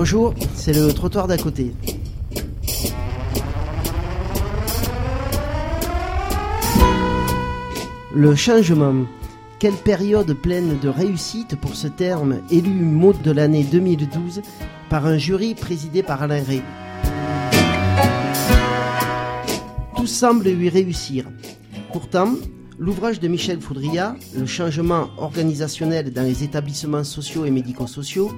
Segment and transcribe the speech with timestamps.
[0.00, 1.72] Bonjour, c'est le trottoir d'à côté.
[8.14, 9.06] Le changement.
[9.58, 14.42] Quelle période pleine de réussite pour ce terme élu mot de l'année 2012
[14.88, 16.62] par un jury présidé par Alain Ray.
[19.96, 21.24] Tout semble lui réussir.
[21.92, 22.36] Pourtant,
[22.78, 28.30] l'ouvrage de Michel Foudria, Le changement organisationnel dans les établissements sociaux et médico-sociaux,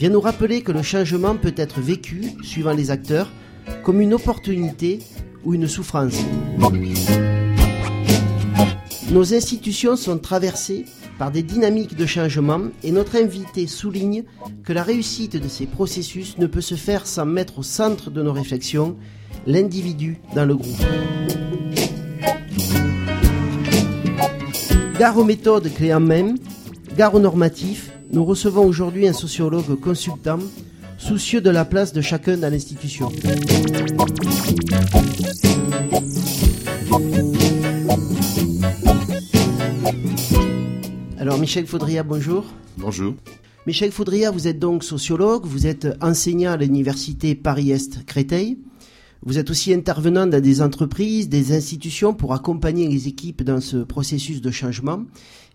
[0.00, 3.30] vient nous rappeler que le changement peut être vécu, suivant les acteurs,
[3.84, 5.00] comme une opportunité
[5.44, 6.18] ou une souffrance.
[9.10, 10.86] Nos institutions sont traversées
[11.18, 14.24] par des dynamiques de changement et notre invité souligne
[14.64, 18.22] que la réussite de ces processus ne peut se faire sans mettre au centre de
[18.22, 18.96] nos réflexions
[19.46, 20.82] l'individu dans le groupe.
[24.98, 26.36] Gare aux méthodes clés en main,
[26.96, 30.38] gare aux normatifs, nous recevons aujourd'hui un sociologue consultant
[30.98, 33.10] soucieux de la place de chacun dans l'institution.
[41.18, 42.44] Alors Michel Faudria, bonjour.
[42.76, 43.14] Bonjour.
[43.66, 48.58] Michel Faudria, vous êtes donc sociologue, vous êtes enseignant à l'université Paris-Est Créteil.
[49.22, 53.76] Vous êtes aussi intervenant dans des entreprises, des institutions pour accompagner les équipes dans ce
[53.76, 55.04] processus de changement.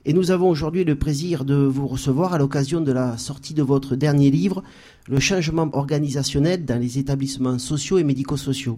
[0.08, 3.64] Et nous avons aujourd'hui le plaisir de vous recevoir à l'occasion de la sortie de
[3.64, 4.64] votre dernier livre,
[5.08, 8.78] Le changement organisationnel dans les établissements sociaux et médico-sociaux.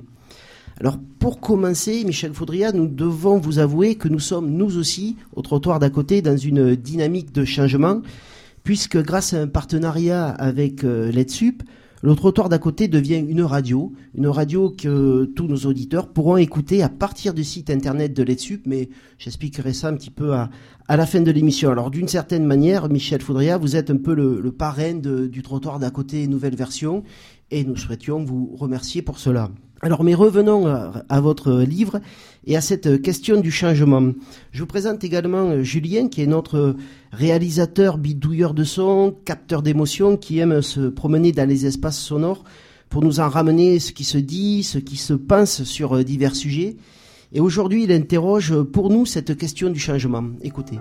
[0.80, 5.42] Alors pour commencer, Michel Faudria, nous devons vous avouer que nous sommes nous aussi au
[5.42, 8.02] trottoir d'à côté dans une dynamique de changement,
[8.64, 11.62] puisque grâce à un partenariat avec euh, l'EDSUP,
[12.04, 16.84] le trottoir d'à côté devient une radio, une radio que tous nos auditeurs pourront écouter
[16.84, 20.50] à partir du site internet de l'EDSUP, mais j'expliquerai ça un petit peu à,
[20.90, 21.72] la fin de l'émission.
[21.72, 25.90] Alors d'une certaine manière, Michel Faudria, vous êtes un peu le, parrain du trottoir d'à
[25.90, 27.04] côté nouvelle version,
[27.50, 29.50] et nous souhaitions vous remercier pour cela.
[29.82, 32.00] Alors, mais revenons à, votre livre
[32.46, 34.12] et à cette question du changement.
[34.52, 36.76] Je vous présente également Julien, qui est notre
[37.12, 42.44] réalisateur, bidouilleur de son, capteur d'émotions, qui aime se promener dans les espaces sonores
[42.90, 46.78] pour nous en ramener ce qui se dit, ce qui se pense sur divers sujets.
[47.34, 50.24] Et aujourd'hui, il interroge pour nous cette question du changement.
[50.42, 50.80] Écoutez.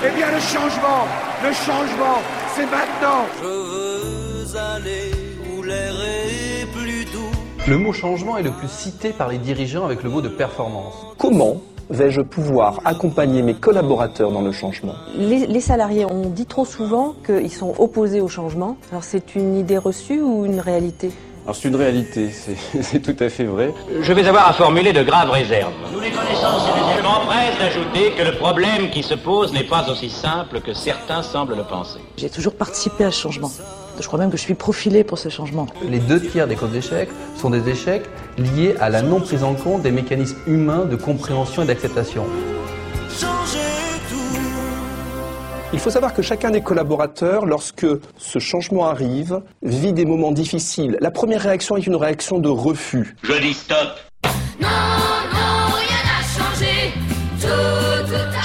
[0.00, 1.06] Eh bien, le changement,
[1.42, 2.22] le changement,
[2.54, 3.26] c'est maintenant.
[3.42, 3.87] Je veux
[4.56, 5.10] aller
[5.52, 7.30] où l'air est plus doux.
[7.66, 10.94] Le mot changement est le plus cité par les dirigeants avec le mot de performance.
[11.18, 11.60] Comment
[11.90, 14.94] vais-je pouvoir accompagner mes collaborateurs dans le changement?
[15.16, 18.76] Les, les, salariés, on dit trop souvent qu'ils sont opposés au changement.
[18.90, 21.10] Alors c'est une idée reçue ou une réalité?
[21.44, 22.30] Alors c'est une réalité,
[22.82, 23.72] c'est tout à fait vrai.
[24.02, 25.72] Je vais avoir à formuler de graves réserves.
[25.92, 26.58] Nous les connaissons,
[26.96, 31.22] Je m'empresse d'ajouter que le problème qui se pose n'est pas aussi simple que certains
[31.22, 32.00] semblent le penser.
[32.18, 33.50] J'ai toujours participé à ce changement.
[34.00, 35.66] Je crois même que je suis profilé pour ce changement.
[35.82, 38.04] Les deux tiers des causes d'échec sont des échecs
[38.38, 42.24] liés à la non prise en compte des mécanismes humains de compréhension et d'acceptation.
[45.72, 50.96] Il faut savoir que chacun des collaborateurs, lorsque ce changement arrive, vit des moments difficiles.
[51.00, 53.16] La première réaction est une réaction de refus.
[53.22, 53.76] Je dis stop.
[54.62, 54.97] Non, non,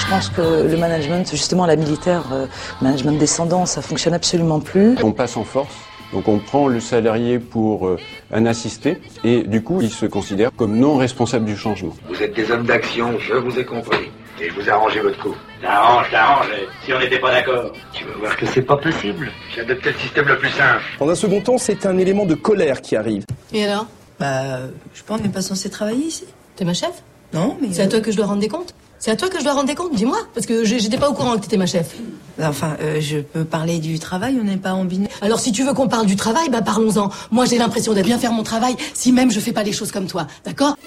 [0.04, 2.46] Je pense que le management, justement la militaire, euh,
[2.82, 4.96] management descendant, ça fonctionne absolument plus.
[5.02, 5.74] On passe en force.
[6.12, 7.98] Donc on prend le salarié pour euh,
[8.32, 11.94] un assisté et du coup il se considère comme non responsable du changement.
[12.08, 14.10] Vous êtes des hommes d'action, je vous ai compris.
[14.40, 15.34] Et je vous ai arrangé votre coup.
[15.62, 16.50] T'arranges, t'arranges,
[16.84, 17.72] si on n'était pas d'accord.
[17.92, 19.30] Tu vas voir que c'est pas possible.
[19.54, 20.82] J'ai adopté le système le plus simple.
[21.00, 23.24] Dans un second temps, c'est un élément de colère qui arrive.
[23.52, 23.86] Et alors?
[24.20, 24.58] Bah,
[24.92, 26.24] je pense qu'on n'est pas censé travailler ici.
[26.56, 27.02] T'es ma chef?
[27.32, 27.68] Non, mais...
[27.72, 28.74] C'est à toi que je dois rendre des comptes?
[29.04, 31.12] C'est à toi que je dois rendre des comptes Dis-moi, parce que j'étais pas au
[31.12, 31.94] courant que t'étais ma chef.
[32.42, 35.08] Enfin, euh, je peux parler du travail, on n'est pas en binôme.
[35.20, 37.10] Alors si tu veux qu'on parle du travail, bah parlons-en.
[37.30, 39.92] Moi j'ai l'impression de bien faire mon travail, si même je fais pas les choses
[39.92, 40.78] comme toi, d'accord?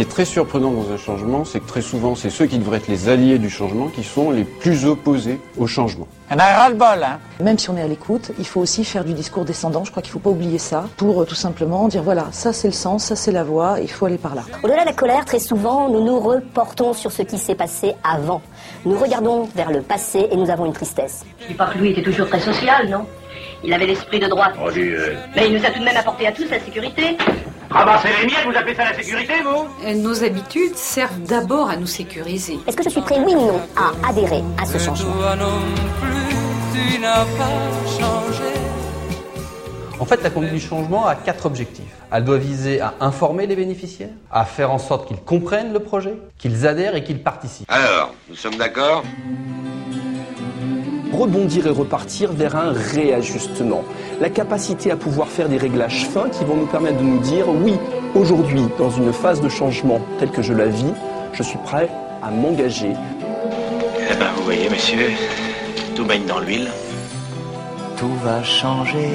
[0.00, 2.78] Qui est très surprenant dans un changement, c'est que très souvent, c'est ceux qui devraient
[2.78, 6.08] être les alliés du changement qui sont les plus opposés au changement.
[6.30, 9.44] A ras-le-bol, hein Même si on est à l'écoute, il faut aussi faire du discours
[9.44, 9.84] descendant.
[9.84, 12.54] Je crois qu'il ne faut pas oublier ça pour euh, tout simplement dire voilà, ça
[12.54, 14.44] c'est le sens, ça c'est la voie, il faut aller par là.
[14.62, 18.40] Au-delà de la colère, très souvent, nous nous reportons sur ce qui s'est passé avant.
[18.86, 21.26] Nous regardons vers le passé et nous avons une tristesse.
[21.42, 23.04] Je dis pas que lui était toujours très social, non?
[23.62, 24.54] Il avait l'esprit de droite.
[24.64, 25.14] Oh, Dieu.
[25.36, 27.18] Mais il nous a tout de même apporté à tous la sécurité.
[27.70, 31.86] Ramasser les miettes, vous appelez ça la sécurité, vous Nos habitudes servent d'abord à nous
[31.86, 32.58] sécuriser.
[32.66, 35.14] Est-ce que je suis prêt, oui ou non, à adhérer à ce changement
[40.00, 41.84] En fait, la conduite du changement a quatre objectifs.
[42.10, 46.14] Elle doit viser à informer les bénéficiaires, à faire en sorte qu'ils comprennent le projet,
[46.38, 47.70] qu'ils adhèrent et qu'ils participent.
[47.70, 49.04] Alors, nous sommes d'accord?
[51.12, 53.82] Rebondir et repartir vers un réajustement.
[54.20, 57.46] La capacité à pouvoir faire des réglages fins qui vont nous permettre de nous dire
[57.48, 57.74] oui,
[58.14, 60.92] aujourd'hui, dans une phase de changement telle que je la vis,
[61.32, 61.88] je suis prêt
[62.22, 62.92] à m'engager.
[64.10, 65.10] Eh ben, vous voyez, messieurs,
[65.94, 66.68] tout baigne dans l'huile.
[67.96, 69.10] Tout va changer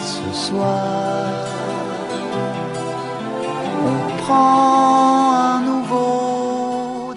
[0.00, 0.78] ce soir.
[3.84, 5.31] On prend.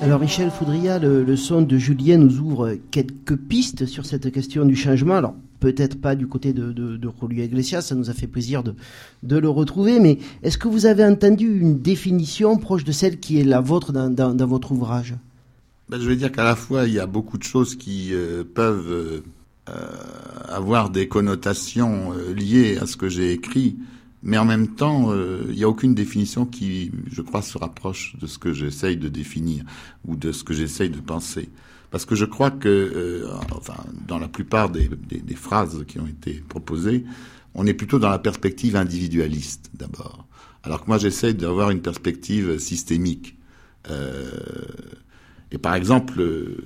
[0.06, 4.76] Alors Michel Foudria, le, son de Julien nous ouvre quelques pistes sur cette question du
[4.76, 5.16] changement.
[5.16, 8.76] Alors peut-être pas du côté de, de, de Iglesias, ça nous a fait plaisir de,
[9.36, 13.44] le retrouver, mais est-ce que vous avez entendu une définition proche de celle qui est
[13.44, 15.16] la vôtre dans, votre ouvrage?
[15.90, 18.44] Ben, Je vais dire qu'à la fois, il y a beaucoup de choses qui euh,
[18.44, 19.24] peuvent
[19.70, 19.82] euh,
[20.50, 23.78] avoir des connotations euh, liées à ce que j'ai écrit,
[24.26, 28.16] mais en même temps, euh, il n'y a aucune définition qui, je crois, se rapproche
[28.20, 29.64] de ce que j'essaye de définir
[30.04, 31.50] ou de ce que j'essaye de penser.
[31.92, 33.78] Parce que je crois que, euh, enfin,
[34.08, 34.90] dans la plupart des,
[35.36, 37.06] phrases qui ont été proposées,
[37.54, 40.26] on est plutôt dans la perspective individualiste d'abord.
[40.64, 43.38] Alors que moi, j'essaye d'avoir une perspective systémique.
[43.92, 44.32] Euh,
[45.52, 46.58] et par exemple, le,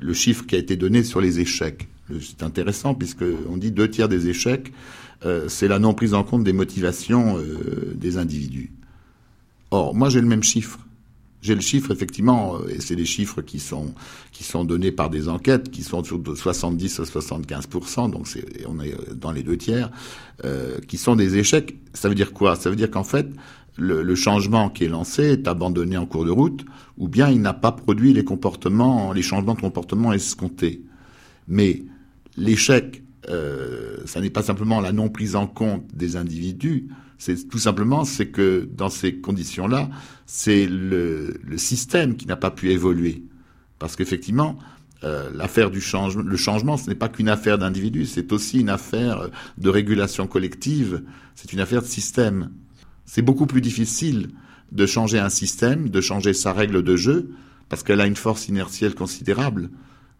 [0.00, 1.88] le chiffre qui a été donné sur les échecs,
[2.20, 4.72] c'est intéressant puisque on dit deux tiers des échecs,
[5.24, 8.72] euh, c'est la non prise en compte des motivations euh, des individus.
[9.70, 10.80] Or, moi j'ai le même chiffre.
[11.42, 13.94] J'ai le chiffre effectivement, et c'est des chiffres qui sont
[14.32, 18.26] qui sont donnés par des enquêtes qui sont de 70 à 75% donc
[18.66, 19.90] on est dans les deux tiers,
[20.44, 21.76] euh, qui sont des échecs.
[21.92, 22.56] Ça veut dire quoi?
[22.56, 23.28] Ça veut dire qu'en fait
[23.78, 26.64] le, changement qui est lancé est abandonné en cours de route,
[26.98, 28.24] ou bien il n'a pas produit les
[29.14, 30.82] les changements de comportement escomptés.
[31.48, 31.82] Mais
[32.36, 36.88] l'échec, euh, ça n'est pas simplement la non prise en compte des individus,
[37.18, 39.88] c'est tout simplement c'est que dans ces conditions-là,
[40.26, 43.22] c'est le, système qui n'a pas pu évoluer,
[43.78, 44.58] parce qu'effectivement.
[45.04, 48.70] Euh, l'affaire du changement, le changement, ce n'est pas qu'une affaire d'individus, c'est aussi une
[48.70, 49.28] affaire
[49.58, 51.02] de régulation collective,
[51.34, 52.50] c'est une affaire de système.
[53.04, 54.30] C'est beaucoup plus difficile
[54.72, 57.30] de changer un système, de changer sa règle de jeu,
[57.68, 59.70] parce qu'elle a une force inertielle considérable.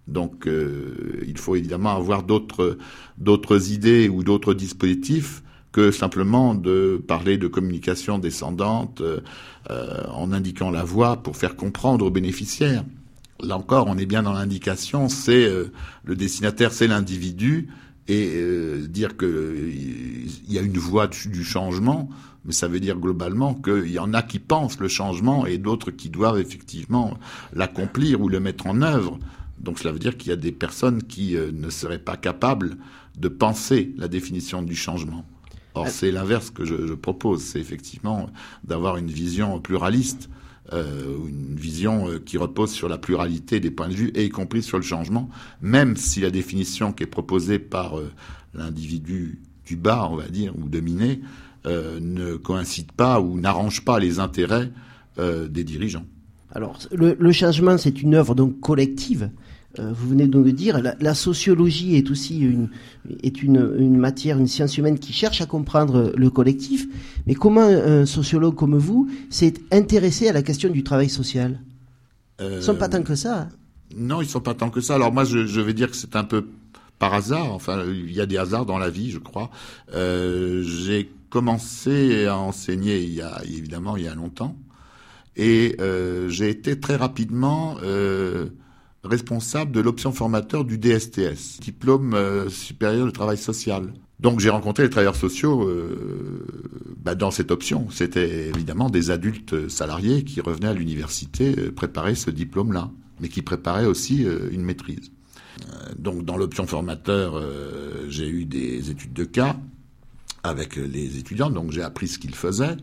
[0.08, 5.43] Donc euh, il faut évidemment avoir d'autres idées ou d'autres dispositifs
[5.73, 12.06] que simplement de parler de communication descendante euh, en indiquant la voie pour faire comprendre
[12.06, 12.85] aux bénéficiaires.
[13.43, 15.73] Là encore, on est bien dans l'indication, c'est euh,
[16.05, 17.69] le destinataire, c'est l'individu,
[18.09, 22.09] et euh, dire que il y a une voie du changement,
[22.47, 25.91] mais ça veut dire globalement qu'il y en a qui pensent le changement et d'autres
[25.91, 27.19] qui doivent effectivement
[27.52, 29.19] l'accomplir ou le mettre en œuvre.
[29.58, 32.76] Donc cela veut dire qu'il y a des personnes qui euh, ne seraient pas capables
[33.19, 35.25] de penser la définition du changement.
[35.75, 38.31] Or, c'est l'inverse que je, je propose, c'est effectivement
[38.64, 40.31] d'avoir une vision pluraliste,
[40.73, 44.31] euh, une vision euh, qui repose sur la pluralité des points de vue, et y
[44.31, 45.29] compris sur le changement,
[45.61, 48.11] même si la définition qui est proposée par euh,
[48.55, 51.20] l'individu du bas, on va dire, ou dominé,
[51.67, 54.70] euh, ne coïncide pas ou n'arrange pas les intérêts
[55.19, 56.05] des dirigeants.
[56.52, 59.31] Alors, le, le changement, c'est une œuvre donc collective.
[59.78, 62.69] Euh, vous venez de le dire, la, sociologie est aussi une,
[63.23, 66.87] est une, matière, une science humaine qui cherche à comprendre le collectif.
[67.26, 71.61] Mais comment un sociologue comme vous s'est intéressé à la question du travail social?
[72.40, 73.42] Ils ne sont pas tant que ça.
[73.42, 73.49] Hein
[73.95, 74.95] non, ils sont pas tant que ça.
[74.95, 76.47] Alors moi, je, je vais dire que c'est un peu
[76.99, 77.52] par hasard.
[77.52, 79.50] Enfin, il y a des hasards dans la vie, je crois.
[79.95, 84.56] Euh, J'ai commencé à enseigner évidemment il y a longtemps,
[85.37, 87.76] et euh, j'ai été très rapidement
[89.06, 93.92] responsable de l'option formateur du DSTS, diplôme euh, supérieur de travail social.
[94.20, 96.44] Donc j'ai rencontré les travailleurs sociaux euh,
[96.96, 97.88] bah, dans cette option.
[97.90, 103.42] C'était évidemment des adultes salariés qui revenaient à l'université euh, préparer ce diplôme-là, mais qui
[103.42, 105.10] préparaient aussi euh, une maîtrise.
[105.60, 109.56] Euh, donc dans l'option formateur, euh, j'ai eu des études de cas
[110.42, 112.76] avec les étudiants, donc j'ai appris ce qu'ils faisaient.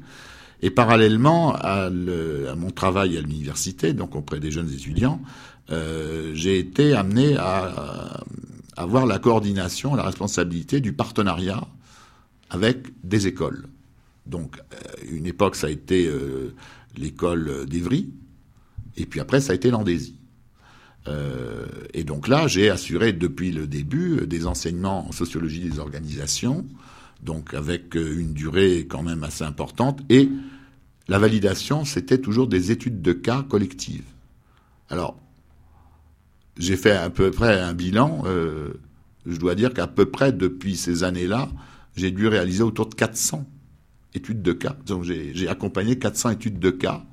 [0.62, 5.22] Et parallèlement à, le, à mon travail à l'université, donc auprès des jeunes étudiants,
[5.70, 8.24] euh, j'ai été amené à,
[8.76, 11.68] avoir la coordination, la responsabilité du partenariat
[12.50, 13.68] avec des écoles.
[14.26, 14.78] Donc, euh,
[15.12, 16.54] une époque, ça a été euh,
[16.98, 18.10] l'école d'Evry,
[18.98, 20.18] et puis après, ça a été l'Andésie.
[21.94, 26.66] Et donc là, j'ai assuré depuis le début des enseignements en sociologie des organisations,
[27.22, 30.30] donc avec une durée quand même assez importante, et
[31.10, 34.06] la validation, c'était toujours des études de cas collectives.
[34.90, 35.20] Alors,
[36.58, 38.24] j'ai fait à peu près un bilan.
[38.26, 38.74] Euh,
[39.26, 41.50] je dois dire qu'à peu près depuis ces années-là,
[41.96, 43.46] j'ai dû réaliser autour de 400
[44.14, 44.76] études de cas.
[44.86, 47.04] Donc j'ai accompagné 400 études de cas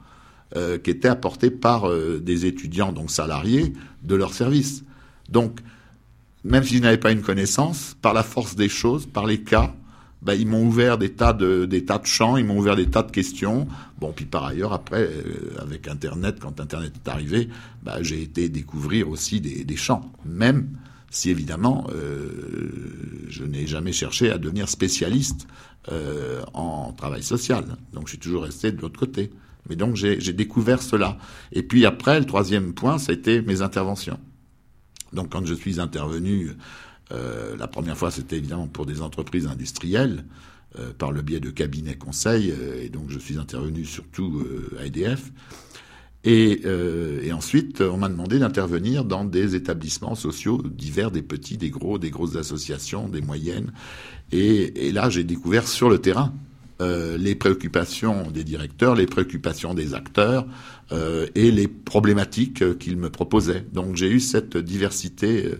[0.56, 4.84] euh, qui étaient apportées par euh, des étudiants, donc salariés, de leur service.
[5.28, 5.60] Donc,
[6.42, 9.74] même si je n'avais pas une connaissance, par la force des choses, par les cas,
[10.22, 12.86] ben, ils m'ont ouvert des tas de des tas de champs, ils m'ont ouvert des
[12.86, 13.66] tas de questions.
[13.98, 17.48] Bon, puis par ailleurs, après, euh, avec Internet, quand Internet est arrivé,
[17.82, 20.68] ben, j'ai été découvrir aussi des, des champs, même
[21.10, 22.70] si évidemment euh,
[23.28, 25.46] je n'ai jamais cherché à devenir spécialiste
[25.90, 27.64] euh, en travail social.
[27.92, 29.30] Donc je suis toujours resté de l'autre côté.
[29.68, 31.18] Mais donc j'ai découvert cela.
[31.52, 34.18] Et puis après, le troisième point, été mes interventions.
[35.12, 36.52] Donc quand je suis intervenu,
[37.12, 40.24] euh, la première fois c'était évidemment pour des entreprises industrielles,
[40.78, 44.44] euh, par le biais de cabinets conseils, euh, et donc je suis intervenu surtout
[44.78, 45.32] à EDF.
[46.22, 46.60] Et,
[47.32, 52.10] ensuite, on m'a demandé d'intervenir dans des établissements sociaux divers, des petits, des gros, des
[52.10, 53.72] grosses associations, des moyennes.
[54.30, 56.34] Et, là, j'ai découvert sur le terrain
[56.78, 60.46] les préoccupations des directeurs, les préoccupations des acteurs
[60.92, 63.64] et les problématiques qu'ils me proposaient.
[63.72, 65.50] Donc j'ai eu cette diversité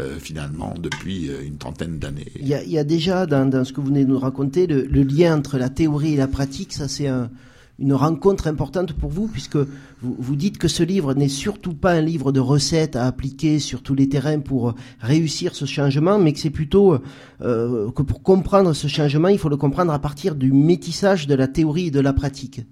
[0.00, 2.32] euh, finalement depuis une trentaine d'années.
[2.40, 5.02] Il, y a, déjà dans, dans, ce que vous venez de nous raconter le, le
[5.02, 6.72] lien entre la théorie et la pratique.
[6.72, 7.30] Ça c'est un,
[7.78, 11.92] une rencontre importante pour vous, puisque vous, vous dites que ce livre n'est surtout pas
[11.92, 16.18] un livre de recettes à appliquer sur tous les terrains pour euh, réussir ce changement,
[16.18, 16.98] mais que c'est plutôt
[17.40, 21.34] euh, que pour comprendre ce changement, il faut le comprendre à partir du métissage de
[21.34, 22.62] la théorie et de la pratique.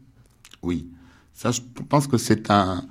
[0.63, 0.89] Oui,
[1.35, 2.85] ça je pense que c'est un,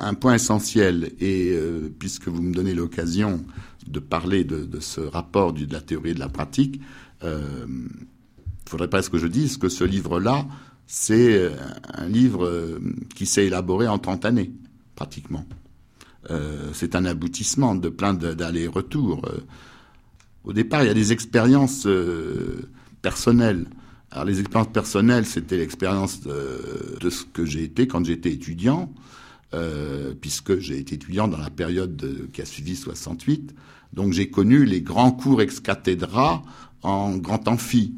[0.00, 3.44] un, point essentiel, et euh, puisque vous me donnez l'occasion
[3.86, 6.80] de parler de, ce rapport du, de la théorie et de la pratique,
[7.24, 7.66] il euh,
[8.66, 10.46] faudrait presque que je dise que ce livre-là,
[10.86, 11.50] c'est euh,
[11.94, 12.78] un livre euh,
[13.14, 14.52] qui s'est élaboré en 30 années,
[14.94, 15.44] pratiquement.
[16.72, 19.28] C'est un aboutissement de plein d'allers-retours.
[20.44, 21.86] Au départ, il y a des expériences
[23.02, 23.66] personnelles.
[24.10, 28.90] Alors les expériences personnelles, c'était l'expérience de, ce que j'ai été quand j'étais étudiant,
[29.54, 33.54] euh, puisque j'ai été étudiant dans la période de, qui a suivi 68.
[33.92, 36.42] Donc j'ai connu les grands cours ex cathedra
[36.82, 37.94] en grand amphi.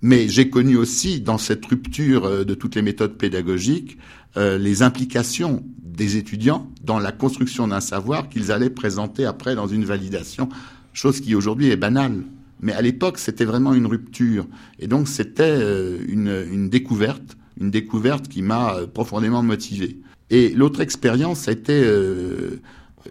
[0.00, 3.98] Mais j'ai connu aussi, dans cette rupture euh, de toutes les méthodes pédagogiques,
[4.36, 9.66] euh, les implications des étudiants dans la construction d'un savoir qu'ils allaient présenter après dans
[9.66, 10.48] une validation,
[10.92, 12.22] chose qui aujourd'hui est banale.
[12.60, 14.46] Mais à l'époque, c'était vraiment une rupture.
[14.78, 15.58] Et donc, c'était
[16.06, 19.98] une, découverte, une découverte qui m'a profondément motivé.
[20.32, 21.86] Et l'autre expérience, a été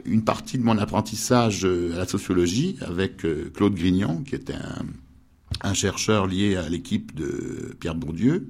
[0.05, 4.55] une partie de mon apprentissage à la sociologie avec Claude Grignon, qui était
[5.61, 8.47] un chercheur lié à l'équipe de Pierre Bourdieu.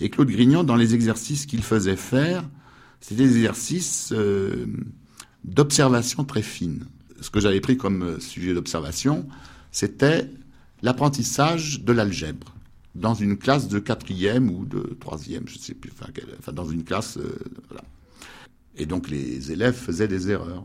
[0.00, 2.44] Et Claude Grignon, dans les exercices qu'il faisait faire,
[3.00, 4.66] c'était des exercices euh,
[5.44, 6.86] d'observation très fine.
[7.20, 9.26] Ce que j'avais pris comme sujet d'observation,
[9.70, 10.30] c'était
[10.82, 12.53] l'apprentissage de l'algèbre
[12.94, 16.84] dans une classe de quatrième ou de troisième, je ne sais plus, enfin, dans une
[16.84, 17.82] classe, euh, voilà.
[18.76, 20.64] Et donc les élèves faisaient des erreurs.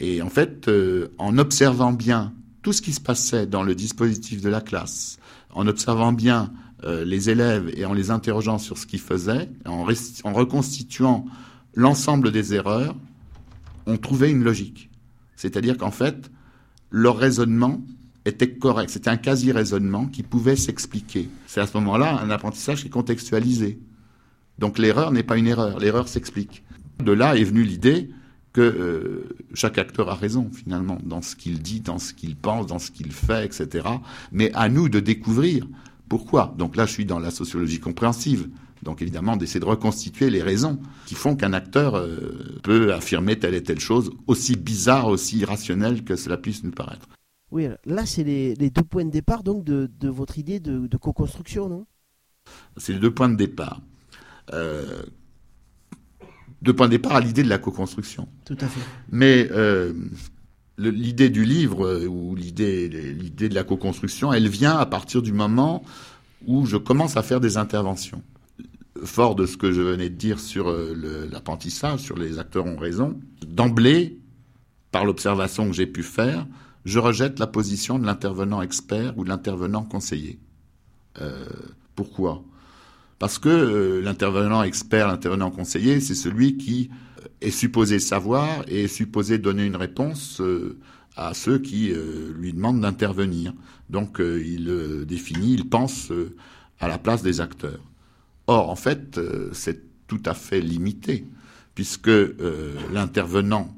[0.00, 4.40] Et en fait, euh, en observant bien tout ce qui se passait dans le dispositif
[4.40, 5.18] de la classe,
[5.50, 6.52] en observant bien
[6.84, 9.86] euh, les élèves et en les interrogeant sur ce qu'ils faisaient, en,
[10.24, 11.26] en reconstituant
[11.74, 12.96] l'ensemble des erreurs,
[13.86, 14.90] on trouvait une logique.
[15.36, 16.30] C'est-à-dire qu'en fait,
[16.90, 17.80] leur raisonnement
[18.24, 18.90] était correct.
[18.90, 21.28] C'était un quasi-raisonnement qui pouvait s'expliquer.
[21.46, 23.78] C'est à ce moment-là un apprentissage qui est contextualisé.
[24.58, 26.62] Donc l'erreur n'est pas une erreur, l'erreur s'explique.
[27.02, 28.10] De là est venue l'idée
[28.52, 32.66] que euh, chaque acteur a raison finalement dans ce qu'il dit, dans ce qu'il pense,
[32.66, 33.88] dans ce qu'il fait, etc.
[34.30, 35.66] Mais à nous de découvrir
[36.08, 36.54] pourquoi.
[36.58, 38.48] Donc là, je suis dans la sociologie compréhensive.
[38.82, 43.54] Donc évidemment, d'essayer de reconstituer les raisons qui font qu'un acteur euh, peut affirmer telle
[43.54, 47.08] et telle chose, aussi bizarre, aussi irrationnelle que cela puisse nous paraître.
[47.52, 50.86] Oui, là, c'est les, les, deux points de départ donc de, de votre idée de,
[50.86, 51.86] de co-construction, non?
[52.78, 53.82] C'est les deux points de départ.
[54.54, 55.02] Euh,
[56.62, 58.26] de point de départ à l'idée de la co-construction.
[58.46, 58.80] Tout à fait.
[59.10, 59.92] Mais euh,
[60.78, 65.32] l'idée du livre euh, ou l'idée l'idée de la co-construction, elle vient à partir du
[65.32, 65.84] moment
[66.46, 68.22] où je commence à faire des interventions.
[69.04, 70.72] Fort de ce que je venais de dire sur
[71.30, 74.18] l'apprentissage, sur les acteurs ont raison, d'emblée,
[74.90, 76.46] par l'observation que j'ai pu faire,
[76.84, 80.38] je rejette la position de l'intervenant expert ou de l'intervenant conseiller.
[81.20, 81.46] Euh,
[81.94, 82.42] pourquoi?
[83.18, 88.84] Parce que euh, l'intervenant expert, l'intervenant conseiller, c'est celui qui euh, est supposé savoir et
[88.84, 90.42] est supposé donner une réponse
[91.16, 91.92] à ceux qui
[92.36, 93.52] lui demandent d'intervenir.
[93.90, 96.10] Donc il définit, il pense
[96.80, 97.80] à la place des acteurs.
[98.46, 99.20] Or, en fait,
[99.52, 101.26] c'est tout à fait limité,
[101.74, 102.10] puisque
[102.92, 103.76] l'intervenant,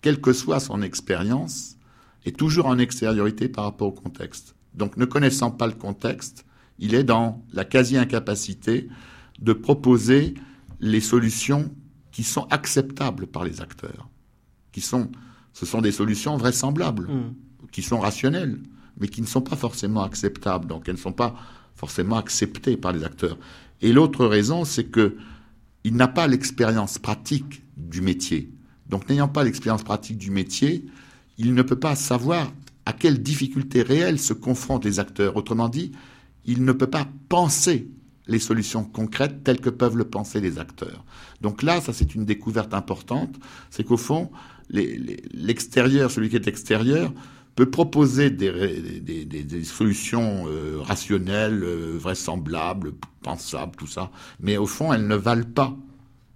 [0.00, 1.76] quelle que soit son expérience,
[2.24, 4.54] est toujours en extériorité par rapport au contexte.
[4.74, 6.44] Donc ne connaissant pas le contexte,
[6.78, 8.88] il est dans la quasi-incapacité
[9.40, 10.34] de proposer
[10.80, 11.74] les solutions
[12.10, 14.08] qui sont acceptables par les acteurs,
[14.72, 15.10] qui sont,
[15.52, 17.66] ce sont des solutions vraisemblables, Mm.
[17.72, 18.60] qui sont rationnelles,
[18.98, 21.34] mais qui ne sont pas forcément acceptables, donc elles ne sont pas
[21.74, 23.36] forcément acceptées par les acteurs.
[23.82, 25.16] Et l'autre raison, c'est que
[25.82, 28.50] il n'a pas l'expérience pratique du métier.
[28.88, 30.86] Donc n'ayant pas l'expérience pratique du métier,
[31.38, 32.52] il ne peut pas savoir
[32.86, 35.36] à quelles difficultés réelles se confrontent les acteurs.
[35.36, 35.92] Autrement dit,
[36.44, 37.88] il ne peut pas penser
[38.26, 41.04] les solutions concrètes telles que peuvent le penser les acteurs.
[41.40, 43.34] Donc là, ça c'est une découverte importante,
[43.70, 44.30] c'est qu'au fond,
[44.70, 47.12] l'extérieur, celui qui est extérieur,
[47.54, 54.10] peut proposer des solutions euh, rationnelles, euh, vraisemblables, pensables, tout ça,
[54.40, 55.76] mais au fond, elles ne valent pas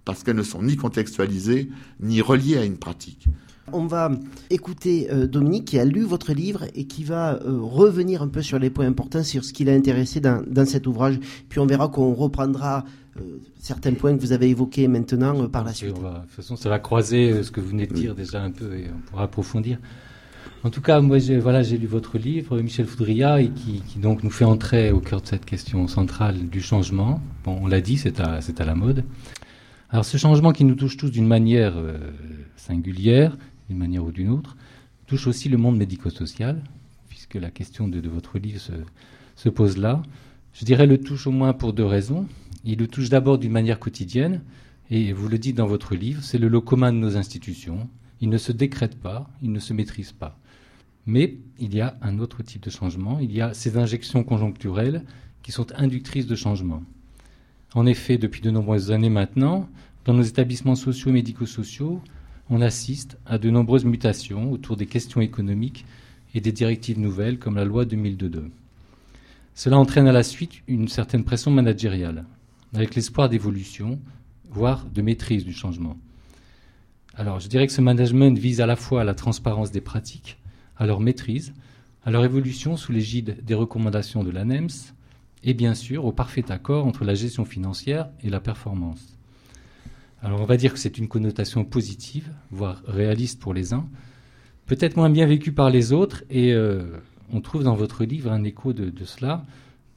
[0.05, 3.27] parce qu'elles ne sont ni contextualisées ni reliées à une pratique.
[3.73, 4.11] On va
[4.49, 8.41] écouter euh, Dominique qui a lu votre livre et qui va euh, revenir un peu
[8.41, 11.19] sur les points importants, sur ce qui l'a intéressé dans, dans cet ouvrage.
[11.49, 12.83] Puis on verra qu'on reprendra
[13.17, 13.21] euh,
[13.59, 15.97] certains points que vous avez évoqués maintenant par la suite.
[15.97, 18.51] va- de toute façon, ça va croiser ce que vous venez de dire déjà un
[18.51, 19.77] peu et on pourra approfondir.
[20.63, 23.97] En tout cas, moi, j'ai voilà, j'ai lu votre livre, Michel Foudria, et qui, qui
[23.99, 27.21] donc nous fait entrer au cœur de cette question centrale du changement.
[27.45, 29.05] Bon, on l'a dit, c'est à, la mode.
[29.89, 31.97] Alors, ce changement qui nous touche tous d'une manière euh,
[32.57, 33.37] singulière,
[33.69, 34.57] d'une manière ou d'une autre,
[35.07, 36.61] touche aussi le monde médico-social,
[37.07, 38.73] puisque la question de, votre livre se,
[39.35, 40.01] se pose là.
[40.53, 42.27] Je dirais le touche au moins pour deux raisons.
[42.65, 44.41] Il le touche d'abord d'une manière quotidienne,
[44.89, 47.87] et vous le dites dans votre livre, c'est le lot commun de nos institutions.
[48.21, 50.37] Il ne se décrète pas, il ne se maîtrise pas.
[51.05, 55.03] Mais il y a un autre type de changement, il y a ces injections conjoncturelles
[55.43, 56.83] qui sont inductrices de changement.
[57.73, 59.69] En effet, depuis de nombreuses années maintenant,
[60.05, 62.01] dans nos établissements sociaux et médico-sociaux,
[62.49, 65.85] on assiste à de nombreuses mutations autour des questions économiques
[66.33, 68.49] et des directives nouvelles comme la loi 2002.
[69.55, 72.25] Cela entraîne à la suite une certaine pression managériale,
[72.73, 73.99] avec l'espoir d'évolution,
[74.49, 75.97] voire de maîtrise du changement.
[77.13, 80.37] Alors, je dirais que ce management vise à la fois à la transparence des pratiques,
[80.77, 81.53] à leur maîtrise,
[82.05, 84.93] à leur évolution sous l'égide des recommandations de l'ANEMS,
[85.43, 89.18] et bien sûr au parfait accord entre la gestion financière et la performance.
[90.21, 93.87] Alors, on va dire que c'est une connotation positive, voire réaliste pour les uns,
[94.65, 96.97] peut-être moins bien vécue par les autres, et euh,
[97.31, 99.45] on trouve dans votre livre un écho de, cela,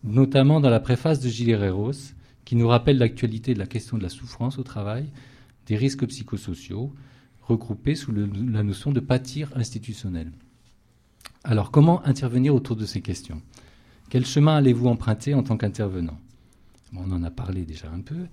[0.04, 4.02] notamment dans la préface de Gilles Herreros, qui nous rappelle l'actualité de la question de
[4.02, 5.08] la souffrance au travail,
[5.66, 6.92] des risques psychosociaux,
[7.42, 10.30] regroupés sous la notion de pâtir institutionnel.
[11.44, 13.42] Alors, comment intervenir autour de ces questions?
[14.08, 16.18] Quel chemin allez-vous emprunter en tant qu'intervenant?
[16.94, 18.26] On en a parlé déjà un peu.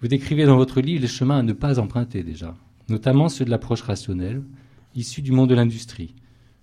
[0.00, 2.54] Vous décrivez dans votre livre les chemins à ne pas emprunter déjà,
[2.88, 4.42] notamment ceux de l'approche rationnelle,
[4.94, 6.14] issue du monde de l'industrie.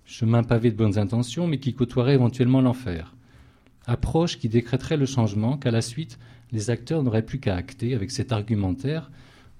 [0.04, 3.14] Chemin pavé de bonnes intentions, mais qui côtoierait éventuellement l'enfer.
[3.86, 6.18] Approche qui décréterait le changement qu'à la suite,
[6.52, 9.10] les acteurs n'auraient plus qu'à acter avec cet argumentaire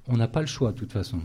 [0.08, 1.20] on n'a pas le choix de toute façon.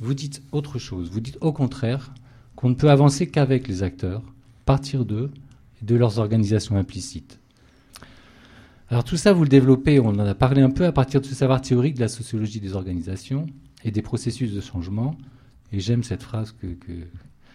[0.00, 1.10] Vous dites autre chose.
[1.10, 2.12] Vous dites au contraire
[2.56, 4.22] qu'on ne peut avancer qu'avec les acteurs,
[4.64, 5.30] partir d'eux
[5.80, 7.38] et de leurs organisations implicites.
[8.92, 11.24] Alors tout ça, vous le développez, on en a parlé un peu à partir de
[11.24, 13.46] ce savoir théorique de la sociologie des organisations
[13.84, 15.16] et des processus de changement.
[15.72, 16.92] Et j'aime cette phrase que, que,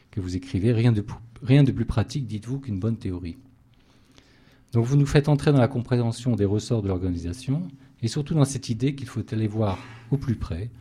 [0.09, 1.05] que vous écrivez, rien de,
[1.43, 3.37] rien de plus pratique, dites-vous, qu'une bonne théorie.
[4.73, 7.67] Donc vous nous faites entrer dans la compréhension des ressorts de l'organisation
[8.01, 9.77] et surtout dans cette idée qu'il faut aller voir
[10.09, 10.71] au plus près,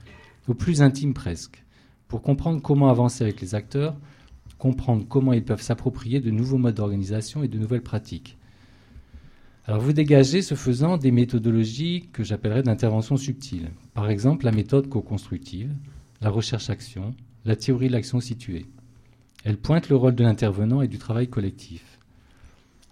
[0.49, 1.63] au plus intime presque,
[2.09, 3.95] pour comprendre comment avancer avec les acteurs,
[4.57, 8.39] comprendre comment ils peuvent s'approprier de nouveaux modes d'organisation et de nouvelles pratiques.
[9.69, 13.71] Alors vous dégagez, ce faisant, des méthodologies que j'appellerais d'intervention subtile.
[13.95, 15.75] Par exemple, la méthode co-constructive,
[16.21, 18.67] la recherche-action, la théorie de l'action située.
[19.45, 21.99] Elle pointe le rôle de l'intervenant et du travail collectif.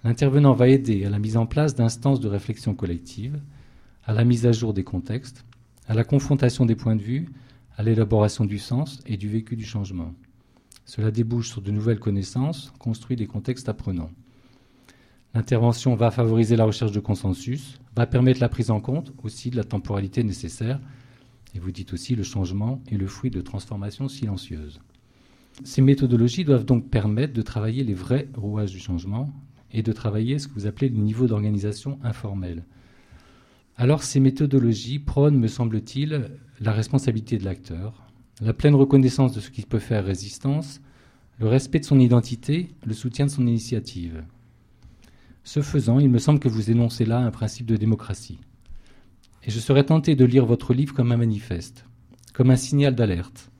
[0.02, 3.38] L'intervenant va aider à la mise en place d'instances de réflexion collective,
[4.04, 5.44] à la mise à jour des contextes,
[5.86, 7.28] à la confrontation des points de vue,
[7.76, 10.12] à l'élaboration du sens et du vécu du changement.
[10.86, 14.10] Cela débouche sur de nouvelles connaissances, construit des contextes apprenants.
[15.34, 19.56] L'intervention va favoriser la recherche de consensus, va permettre la prise en compte aussi de
[19.56, 20.80] la temporalité nécessaire,
[21.54, 24.80] et vous dites aussi le changement est le fruit de transformations silencieuses.
[25.64, 29.32] Ces méthodologies doivent donc permettre de travailler les vrais rouages du changement
[29.72, 32.64] et de travailler ce que vous appelez le niveau d'organisation informel.
[33.76, 38.04] Alors ces méthodologies prônent, me semble-t-il, la responsabilité de l'acteur,
[38.40, 40.80] la pleine reconnaissance de ce qui peut faire résistance,
[41.40, 44.22] le respect de son identité, le soutien de son initiative.
[45.44, 48.38] Ce faisant, il me semble que vous énoncez là un principe de démocratie.
[49.44, 51.84] Et je serais tenté de lire votre livre comme un manifeste,
[52.32, 53.50] comme un signal d'alerte,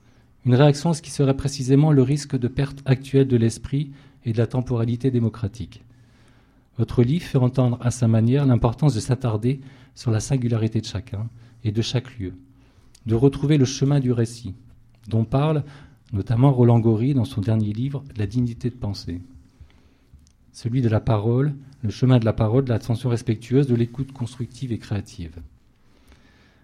[0.45, 3.91] une réaction à ce qui serait précisément le risque de perte actuelle de l'esprit
[4.25, 5.83] et de la temporalité démocratique.
[6.79, 9.61] Votre livre fait entendre à sa manière l'importance de s'attarder
[9.93, 11.29] sur la singularité de chacun
[11.63, 12.33] et de chaque lieu,
[13.05, 14.55] de retrouver le chemin du récit,
[15.07, 15.63] dont parle
[16.13, 19.21] notamment Roland Gori dans son dernier livre La dignité de penser.
[20.51, 21.53] Celui de la parole,
[21.85, 25.37] le chemin de la parole, de l'attention respectueuse, de l'écoute constructive et créative.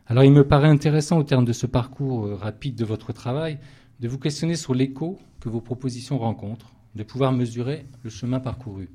[0.07, 3.57] Alors il me paraît intéressant au terme de ce parcours euh, rapide de votre travail
[4.01, 8.89] de vous questionner sur l'écho que vos propositions rencontrent, de pouvoir mesurer le chemin parcouru.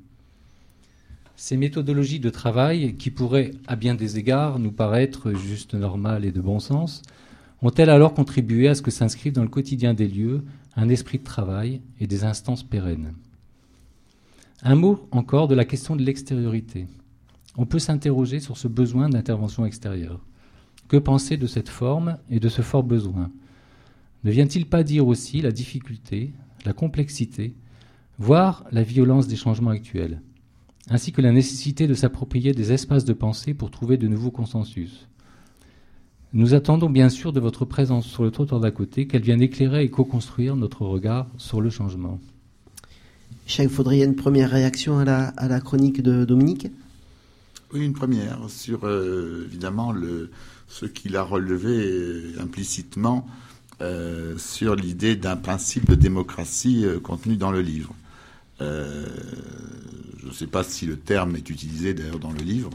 [1.37, 6.31] Ces méthodologies de travail, qui pourraient, à bien des égards, nous paraître juste normales et
[6.31, 7.03] de bon sens,
[7.61, 10.43] ont-elles alors contribué à ce que s'inscrive dans le quotidien des lieux
[10.75, 13.13] un esprit de travail et des instances pérennes?
[14.63, 16.87] Un mot encore de la question de l'extériorité.
[17.57, 20.25] On peut s'interroger sur ce besoin d'intervention extérieure.
[20.87, 23.29] Que penser de cette forme et de ce fort besoin?
[24.23, 26.33] Ne vient-il pas dire aussi la difficulté,
[26.65, 27.53] la complexité,
[28.17, 30.23] voire la violence des changements actuels,
[30.89, 35.07] ainsi que la nécessité de s'approprier des espaces de pensée pour trouver de nouveaux consensus?
[36.33, 39.83] Nous attendons bien sûr de votre présence sur le trottoir d'à côté qu'elle vienne éclairer
[39.83, 42.19] et co-construire notre regard sur le changement.
[43.59, 46.67] Il faudrait une première réaction à la, à la chronique de Dominique?
[47.73, 50.29] Oui, une première sur euh, évidemment le,
[50.67, 53.27] ce qu'il a relevé euh, implicitement
[53.81, 57.93] euh, sur l'idée d'un principe de démocratie euh, contenu dans le livre.
[58.59, 62.71] je ne sais pas si le terme est utilisé d'ailleurs dans le livre.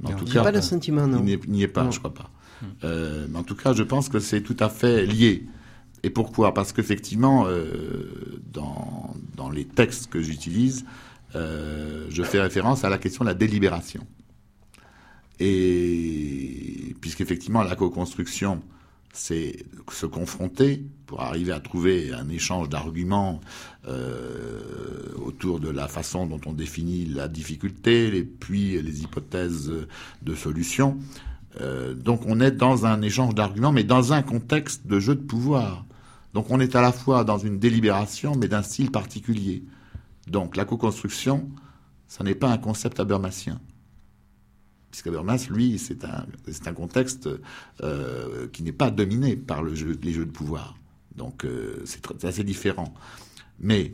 [0.00, 1.24] Mais en tout cas, pas le sentiment, non.
[1.26, 2.30] Il n'y est pas, je crois pas.
[2.82, 5.46] mais en tout cas, je pense que c'est tout à fait lié.
[6.02, 6.54] Et pourquoi?
[6.54, 7.46] Parce qu'effectivement,
[8.52, 10.84] dans, dans, les textes que j'utilise,
[11.34, 14.06] je fais référence à la question de la délibération.
[15.38, 18.62] Et puisqu'effectivement la co-construction,
[19.12, 23.40] c'est se confronter pour arriver à trouver un échange d'arguments
[23.88, 24.60] euh,
[25.16, 29.72] autour de la façon dont on définit la difficulté, et puis les hypothèses
[30.22, 30.98] de solution.
[31.60, 35.22] Euh, donc on est dans un échange d'arguments, mais dans un contexte de jeu de
[35.22, 35.84] pouvoir.
[36.34, 39.64] Donc on est à la fois dans une délibération, mais d'un style particulier.
[40.26, 41.48] Donc la co-construction,
[42.08, 43.60] ça n'est pas un concept habermasien
[44.96, 47.28] puisque Habermas, lui, c'est un, contexte
[47.82, 50.78] euh, qui n'est pas dominé par les jeux de pouvoir.
[51.14, 52.94] Donc euh, c'est assez différent.
[53.60, 53.92] Mais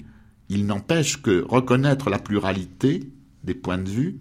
[0.48, 3.10] il n'empêche que reconnaître la pluralité
[3.42, 4.20] des points de vue,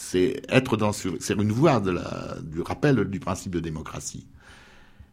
[0.00, 4.26] c'est être dans c'est une voie de la, du rappel du principe de démocratie.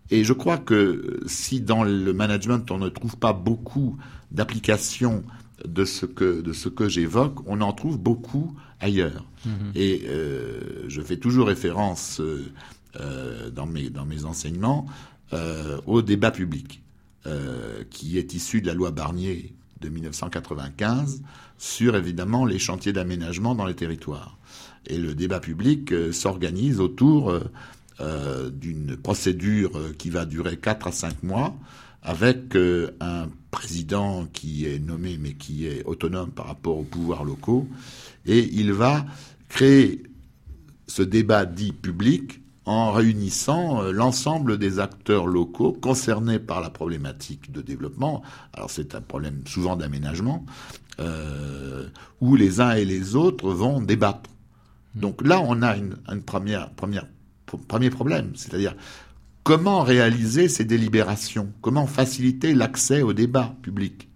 [0.09, 3.97] Et je crois que si dans le management on ne trouve pas beaucoup
[4.31, 5.23] d'applications
[5.65, 9.25] de ce que de ce que j'évoque, on en trouve beaucoup ailleurs.
[9.45, 9.71] Mhm.
[9.75, 12.45] Et euh, je fais toujours référence euh,
[13.01, 14.87] euh, dans mes dans mes enseignements
[15.85, 16.81] au débat public,
[17.89, 21.21] qui est issu de la loi Barnier de 1995
[21.57, 24.37] sur évidemment les chantiers d'aménagement dans les territoires.
[24.87, 27.33] Et le débat public s'organise autour
[27.99, 31.57] d'une procédure qui va durer 4 à 5 mois
[32.07, 37.25] avec euh, un président qui est nommé mais qui est autonome par rapport aux pouvoirs
[37.25, 37.67] locaux,
[38.25, 39.05] et il va
[39.49, 40.03] créer
[40.87, 47.51] ce débat dit public en réunissant euh, l'ensemble des acteurs locaux concernés par la problématique
[47.51, 48.21] de développement.
[48.53, 50.45] Alors c'est un problème souvent d'aménagement,
[51.01, 51.87] euh,
[52.21, 54.29] où les uns et les autres vont débattre.
[54.97, 57.07] Donc là, on a une, première, première,
[57.67, 58.75] premier problème, c'est-à-dire
[59.47, 61.53] Comment réaliser ces délibérations?
[61.61, 64.09] Comment faciliter l'accès au débat public?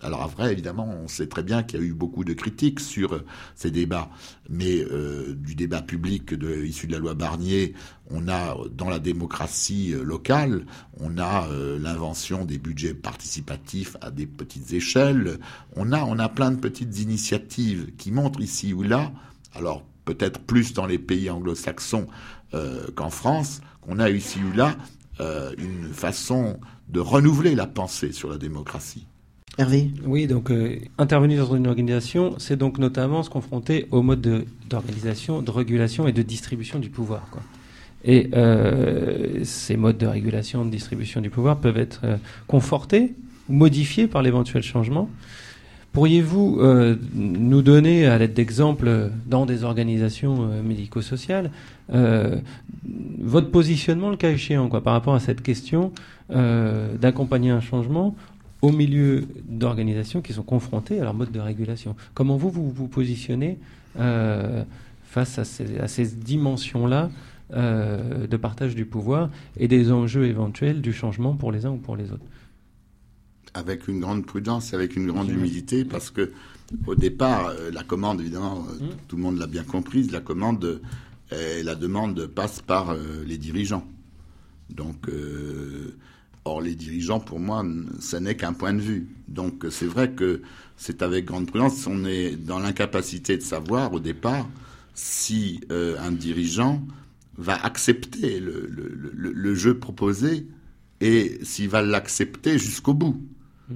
[0.00, 3.12] Alors après, évidemment, on sait très bien qu'il y a eu beaucoup de critiques sur
[3.12, 4.08] euh, ces débats,
[4.48, 6.32] mais euh, du débat public
[6.64, 7.74] issu de la loi Barnier,
[8.08, 10.64] on a dans la démocratie euh, locale,
[10.98, 11.46] on a
[11.78, 15.38] l'invention des budgets participatifs à des petites échelles,
[15.76, 19.12] on a on a plein de petites initiatives qui montrent ici ou là,
[19.54, 22.06] alors peut-être plus dans les pays anglo-saxons
[22.96, 24.76] qu'en France, qu'on a ici ou là
[25.20, 26.58] euh, une façon
[26.88, 29.06] de renouveler la pensée sur la démocratie.
[29.58, 29.90] Hervé?
[30.06, 35.42] Oui, donc euh, intervenir dans une organisation, c'est donc notamment se confronter au mode d'organisation,
[35.42, 37.26] de, régulation et de distribution du pouvoir.
[37.30, 37.42] Quoi.
[38.02, 42.00] Et euh, ces modes de régulation, de distribution du pouvoir peuvent être
[42.46, 43.14] confortés
[43.50, 45.10] ou modifiés par l'éventuel changement.
[45.92, 51.50] Pourriez-vous euh, nous donner, à l'aide d'exemples dans des organisations euh, médico-sociales,
[51.92, 52.36] euh,
[53.18, 55.92] votre positionnement, le cas échéant, par rapport à cette question
[56.28, 58.14] d'accompagner un changement
[58.62, 61.96] au milieu d'organisations qui sont confrontées à leur mode de régulation?
[62.14, 63.58] Comment vous vous, positionnez
[63.96, 67.10] face à ces dimensions-là
[67.52, 71.96] de partage du pouvoir et des enjeux éventuels du changement pour les uns ou pour
[71.96, 72.24] les autres?
[73.54, 76.30] Avec une grande prudence et avec une grande humilité, parce que
[76.86, 78.88] Au départ, euh, la commande, évidemment, euh, Mm.
[79.08, 80.80] tout le monde l'a bien comprise, la commande
[81.32, 82.94] euh, et la demande passe par
[83.26, 83.84] les dirigeants.
[84.68, 85.96] Donc, euh,
[86.44, 87.64] or, les dirigeants, pour moi,
[87.98, 89.08] ça n'est qu'un point de vue.
[89.26, 90.42] Donc, c'est vrai que
[90.76, 94.48] c'est avec grande prudence, on est dans l'incapacité de savoir au départ
[94.94, 96.82] si euh, un dirigeant
[97.36, 100.46] va accepter le, le- le- le jeu proposé
[101.00, 103.20] et s'il va l'accepter jusqu'au bout.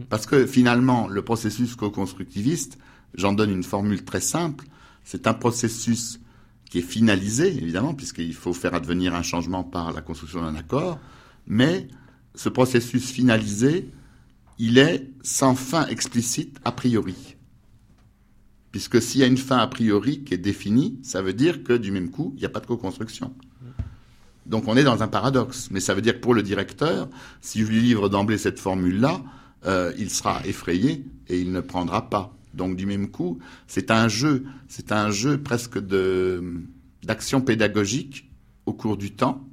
[0.09, 2.79] Parce que finalement, le processus co-constructiviste,
[3.15, 4.65] j'en donne une formule très simple,
[5.05, 6.21] c'est un processus
[6.71, 10.99] qui est finalisé, évidemment, puisqu'il faut faire advenir un changement par la construction d'un accord,
[11.47, 11.89] mais
[12.35, 13.91] ce processus finalisé,
[14.59, 17.37] il est sans fin explicite a priori.
[18.73, 21.75] Puisque s'il y a une fin a priori qui est définie, ça veut dire que
[21.75, 23.33] du même coup, il n'y a pas de co-construction.
[24.47, 25.69] Donc on est dans un paradoxe.
[25.71, 27.09] Mais ça veut dire que pour le directeur,
[27.41, 29.23] si je lui livre d'emblée cette formule-là,
[29.66, 32.37] euh, il sera effrayé et il ne prendra pas.
[32.55, 36.62] Donc du même coup, c'est un jeu, c'est un jeu presque de
[37.03, 38.31] d'action pédagogique
[38.66, 39.46] au cours du temps,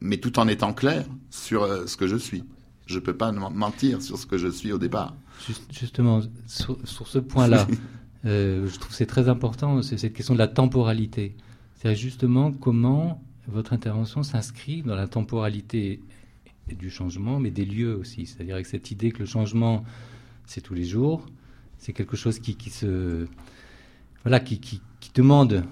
[0.00, 2.44] mais tout en étant clair sur euh, ce que je suis.
[2.86, 5.14] Je peux pas men- mentir sur ce que je suis au départ.
[5.46, 7.66] Juste- justement, sur, sur ce point-là,
[8.26, 11.36] euh, je trouve que c'est très important, c'est cette question de la temporalité.
[11.80, 16.00] C'est justement comment votre intervention s'inscrit dans la temporalité
[16.74, 18.26] du changement, mais des lieux aussi.
[18.26, 19.84] C'est-à-dire avec cette idée que le changement,
[20.46, 21.24] c'est tous les jours,
[21.78, 23.26] c'est quelque chose qui, qui se,
[24.24, 25.64] voilà, qui, qui, qui demande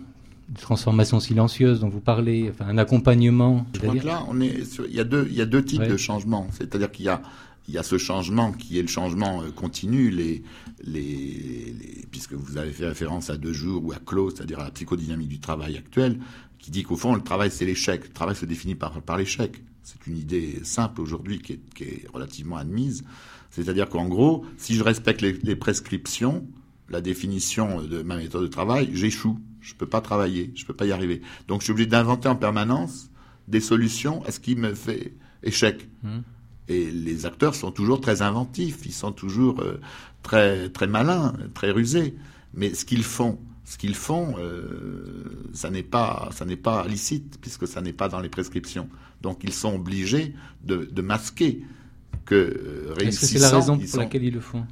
[0.48, 3.66] une transformation silencieuse dont vous parlez, enfin un accompagnement.
[3.74, 5.64] Je crois que là, on est sur- il y a deux, il y a deux
[5.64, 5.88] types Ouais.
[5.88, 6.46] de changements.
[6.52, 7.22] C'est-à-dire qu'il y a,
[7.66, 10.42] il y a ce changement qui est le changement euh, continu, les,
[10.84, 14.64] les, les- puisque vous avez fait référence à deux jours ou à close, c'est-à-dire à
[14.64, 16.20] la psychodynamique du travail actuel,
[16.58, 18.04] qui dit qu'au fond, le travail, c'est l'échec.
[18.04, 19.62] Le travail se définit par, par l'échec.
[19.84, 23.04] C'est une idée simple aujourd'hui qui est, qui est relativement admise.
[23.50, 26.44] C'est-à-dire qu'en gros, si je respecte les, les prescriptions,
[26.88, 29.38] la définition de ma méthode de travail, j'échoue.
[29.60, 31.22] Je peux pas travailler, je peux pas y arriver.
[31.48, 33.10] Donc je suis obligé d'inventer en permanence
[33.48, 35.88] des solutions à ce qui me fait échec.
[36.02, 36.20] Hmm.
[36.68, 39.80] Et les acteurs sont toujours très inventifs, ils sont toujours euh,
[40.22, 42.14] très très malins, très rusés.
[42.54, 47.38] Mais ce qu'ils font, ce qu'ils font, euh, ça n'est pas ça n'est pas licite
[47.40, 48.88] puisque ça n'est pas dans les prescriptions.
[49.24, 50.34] Donc ils sont obligés
[50.64, 51.62] de, de masquer
[52.26, 54.66] que euh, Est-ce que c'est la raison pour sont- laquelle ils le font?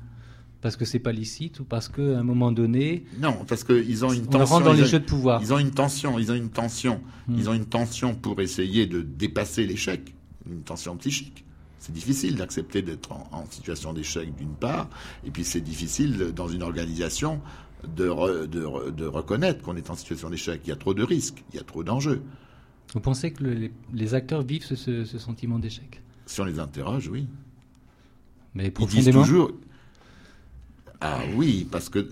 [0.61, 4.13] Parce que c'est pas licite ou parce qu'à un moment donné, Non, parce qu'ils ont
[4.13, 4.61] une On tension.
[4.61, 5.43] dans les ont- jeux de pouvoir.
[5.43, 6.19] Ils ont une tension.
[6.19, 7.01] Ils ont une tension.
[7.27, 7.35] Hmm.
[7.39, 10.15] Ils ont une tension pour essayer de dépasser l'échec.
[10.49, 11.45] Une tension psychique.
[11.79, 14.89] C'est difficile d'accepter d'être en, en situation d'échec d'une part,
[15.27, 17.41] et puis c'est difficile dans une organisation
[17.97, 20.61] de, re- de, re- de reconnaître qu'on est en situation d'échec.
[20.65, 22.23] Il y a trop de risques, il y a trop d'enjeux.
[22.93, 26.01] Vous pensez que le- les, les acteurs vivent ce, ce- ce sentiment d'échec?
[26.27, 27.27] Si on les interroge, oui.
[28.55, 29.23] Mais Ils disent profondément?
[29.23, 29.53] toujours.
[31.01, 32.09] Ah oui, parce que.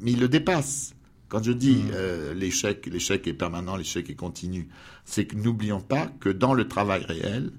[0.00, 0.94] Mais ils le dépassent.
[1.28, 4.68] Quand je dis euh, l'échec, l'échec est permanent, l'échec est continu,
[5.04, 7.52] c'est que n'oublions pas que dans le travail réel,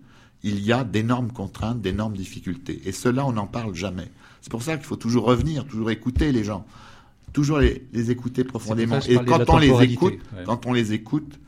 [0.44, 2.82] il y a d'énormes contraintes, d'énormes difficultés.
[2.84, 4.10] Et cela, on n'en parle jamais.
[4.42, 6.66] C'est pour ça qu'il faut toujours revenir, toujours écouter les gens,
[7.32, 9.00] toujours les, les écouter profondément.
[9.08, 10.44] Et quand on les écoute, ouais.
[10.46, 11.40] quand on les écoute,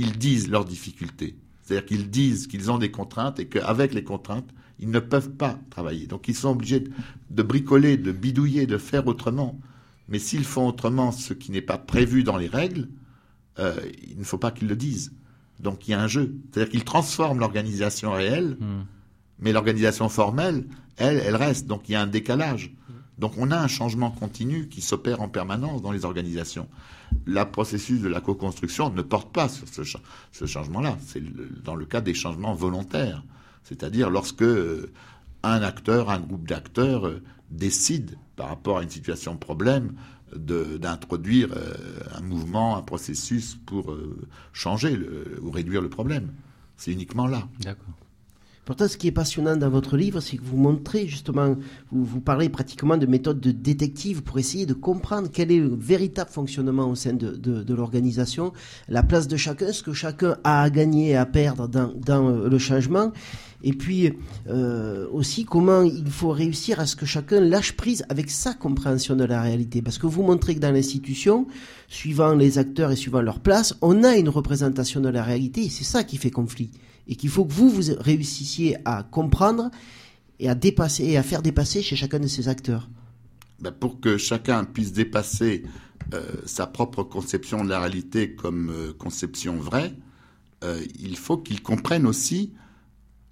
[0.00, 1.36] ils disent leurs difficultés.
[1.62, 5.58] C'est-à-dire qu'ils disent qu'ils ont des contraintes et qu'avec les contraintes, ils ne peuvent pas
[5.70, 6.06] travailler.
[6.06, 6.84] Donc ils sont obligés
[7.30, 9.60] de, bricoler, de bidouiller, de faire autrement.
[10.08, 12.88] Mais s'ils font autrement ce qui n'est pas prévu dans les règles,
[13.58, 13.76] euh,
[14.10, 15.12] il ne faut pas qu'ils le disent.
[15.60, 16.34] Donc il y a un jeu.
[16.50, 18.84] C'est-à-dire qu'ils transforment l'organisation réelle, Hmm.
[19.38, 20.64] mais l'organisation formelle,
[20.96, 21.66] elle, elle reste.
[21.66, 22.74] Donc il y a un décalage.
[23.18, 26.68] Donc on a un changement continu qui s'opère en permanence dans les organisations.
[27.26, 30.00] Le processus de la co-construction ne porte pas sur ce, cha-
[30.32, 30.96] ce changement-là.
[31.06, 31.22] C'est
[31.62, 33.22] dans le cas des changements volontaires.
[33.64, 34.90] C'est-à-dire lorsque euh,
[35.42, 39.92] un acteur, un groupe d'acteurs euh, décide, par rapport à une situation de problème,
[40.34, 41.74] d'introduire euh,
[42.14, 43.94] un mouvement, un processus pour
[44.52, 44.98] changer
[45.42, 46.32] ou réduire le problème.
[46.76, 47.48] C'est uniquement là.
[47.60, 47.94] D'accord.
[48.70, 51.56] Pourtant, ce qui est passionnant dans votre livre, c'est que vous montrez justement,
[51.90, 55.74] vous, vous parlez pratiquement de méthodes de détective pour essayer de comprendre quel est le
[55.74, 58.52] véritable fonctionnement au sein de, de- l'organisation,
[58.88, 62.28] la place de chacun, ce que chacun a à gagner et à perdre dans, dans,
[62.28, 63.10] euh, le changement,
[63.64, 64.12] et puis
[64.48, 69.16] euh, aussi comment il faut réussir à ce que chacun lâche prise avec sa compréhension
[69.16, 69.82] de la réalité.
[69.82, 71.48] Parce que vous montrez que dans l'institution,
[71.88, 75.68] suivant les acteurs et suivant leur place, on a une représentation de la réalité, et
[75.68, 76.70] c'est ça qui fait conflit
[77.08, 79.70] et qu'il faut que vous, vous réussissiez à comprendre
[80.38, 82.88] et à dépasser et à faire dépasser chez chacun de ces acteurs.
[83.60, 85.64] Ben, pour que chacun puisse dépasser
[86.14, 89.94] euh, sa propre conception de la réalité comme euh, conception vraie,
[90.64, 92.52] euh, il faut qu'il comprenne aussi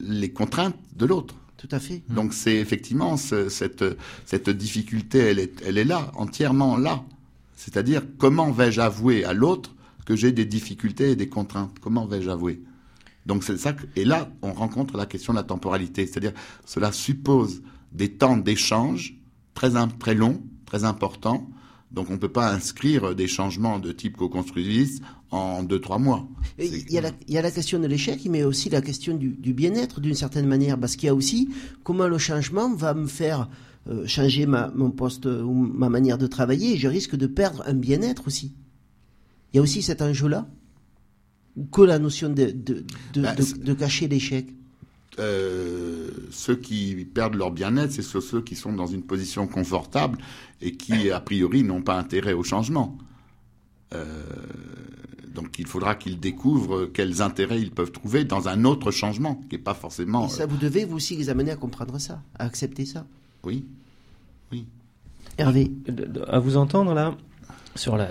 [0.00, 1.34] les contraintes de l'autre.
[1.56, 2.02] Tout à fait.
[2.08, 3.84] Donc c'est effectivement ce- cette,
[4.26, 7.04] cette difficulté, elle est, elle est là, entièrement là.
[7.56, 11.76] C'est-à-dire, comment vais-je avouer à l'autre que j'ai des difficultés et des contraintes?
[11.80, 12.62] Comment vais-je avouer?
[13.28, 13.72] Donc c'est ça.
[13.74, 16.06] que- et là, on rencontre la question de la temporalité.
[16.06, 16.32] C'est-à-dire,
[16.64, 17.62] cela suppose
[17.92, 19.14] des temps d'échange
[19.54, 21.48] très, très longs, très importants.
[21.92, 26.26] Donc on ne peut pas inscrire des changements de type co-construisiste en deux, trois mois.
[26.58, 28.80] Et Il y, a la, il y a la question de l'échec, mais aussi la
[28.82, 31.48] question du, du bien-être d'une certaine manière, parce qu'il y a aussi
[31.84, 33.48] comment le changement va me faire
[33.88, 37.62] euh, changer ma, mon poste ou ma manière de travailler, et je risque de perdre
[37.66, 38.54] un bien-être aussi.
[39.52, 40.46] Il y a aussi cet enjeu-là,
[41.72, 44.46] que la notion de, de, de, Bah, de- c'est- de cacher l'échec.
[45.18, 50.18] Euh, ceux qui perdent leur bien-être, c'est ceux, qui sont dans une position confortable
[50.62, 52.96] et qui, a priori, n'ont pas intérêt au changement.
[53.94, 54.22] Euh,
[55.34, 59.56] donc il faudra qu'ils découvrent quels intérêts ils peuvent trouver dans un autre changement, qui
[59.56, 60.26] n'est pas forcément...
[60.26, 63.06] Et ça, vous devez vous aussi les amener à comprendre ça, à accepter ça.
[63.44, 63.64] Oui,
[64.52, 64.66] oui.
[65.36, 65.72] Hervé.
[66.28, 67.16] À vous entendre là,
[67.74, 68.06] sur la,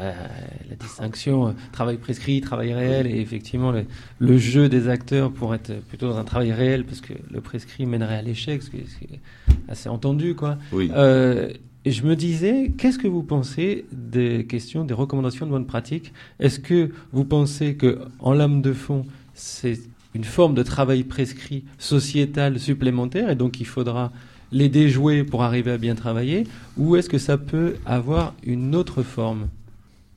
[0.69, 3.85] la distinction euh, travail prescrit, travail réel, et effectivement le,
[4.19, 7.85] le jeu des acteurs pour être plutôt dans un travail réel, parce que le prescrit
[7.85, 9.19] mènerait à l'échec, ce qui est,
[9.67, 10.57] assez entendu, quoi.
[10.71, 10.89] Oui.
[10.95, 11.49] Euh,
[11.83, 16.13] et je me disais, qu'est-ce que vous pensez des questions, des recommandations de bonne pratique?
[16.39, 19.79] Est-ce que vous pensez que, en lame de fond, c'est
[20.13, 24.11] une forme de travail prescrit sociétal supplémentaire, et donc il faudra
[24.51, 29.03] les déjouer pour arriver à bien travailler, ou est-ce que ça peut avoir une autre
[29.03, 29.49] forme?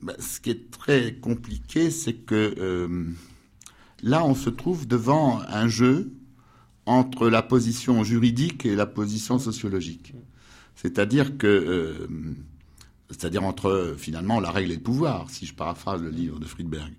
[0.03, 3.05] Ben, ce qui est très compliqué, c'est que euh,
[4.03, 6.12] là, on se trouve devant un jeu
[6.87, 10.14] entre la position juridique et la position sociologique.
[10.75, 12.09] C'est-à-dire que, euh,
[13.11, 16.93] c'est-à-dire entre finalement la règle et le pouvoir, si je paraphrase le livre de Friedberg.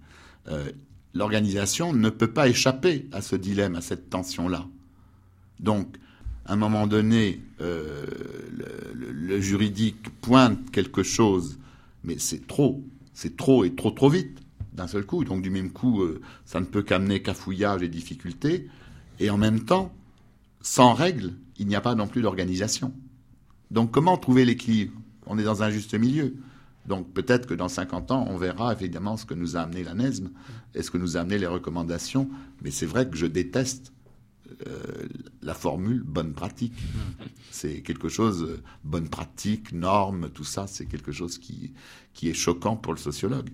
[0.48, 0.72] Euh,
[1.14, 4.66] L'organisation ne peut pas échapper à ce dilemme, à cette tension-là.
[5.60, 5.98] Donc,
[6.54, 8.06] un moment donné, euh,
[8.94, 11.58] le, juridique pointe quelque chose,
[12.04, 12.84] mais c'est trop,
[13.14, 14.40] c'est trop et trop trop vite
[14.74, 15.24] d'un seul coup.
[15.24, 18.68] Donc du même coup, euh, ça ne peut qu'amener cafouillage et difficultés.
[19.20, 19.94] Et en même temps,
[20.62, 22.94] sans règles, il n'y a pas non plus d'organisation.
[23.70, 24.94] Donc comment trouver l'équilibre?
[25.28, 26.36] On est dans un juste milieu.
[26.86, 29.94] Donc peut-être que dans 50 ans, on verra évidemment ce que nous a amené la
[29.94, 30.32] NESM
[30.76, 32.30] et ce que nous a amené les recommandations.
[32.62, 33.94] Mais c'est vrai que je déteste
[34.68, 35.08] euh,
[35.42, 36.74] la formule bonne pratique.
[37.52, 41.74] C'est quelque chose, euh, bonne pratique, normes, tout ça, c'est quelque chose qui,
[42.14, 43.50] qui est choquant pour le sociologue.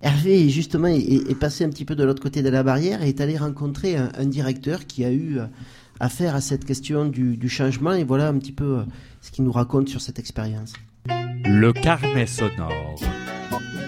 [0.00, 3.08] Hervé, justement, est, est passé un petit peu de l'autre côté de la barrière et
[3.08, 5.46] est allé rencontrer un, un directeur qui a eu euh,
[5.98, 7.92] affaire à cette question du, du changement.
[7.92, 8.84] Et voilà un petit peu euh,
[9.22, 10.74] ce qu'il nous raconte sur cette expérience.
[11.06, 13.00] Le carnet sonore.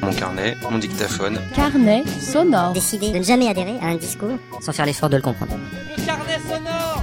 [0.07, 1.41] Mon carnet, mon dictaphone.
[1.53, 2.73] Carnet sonore.
[2.73, 5.59] Décider de ne jamais adhérer à un discours sans faire l'effort de le comprendre.
[6.07, 7.03] Carnet sonore.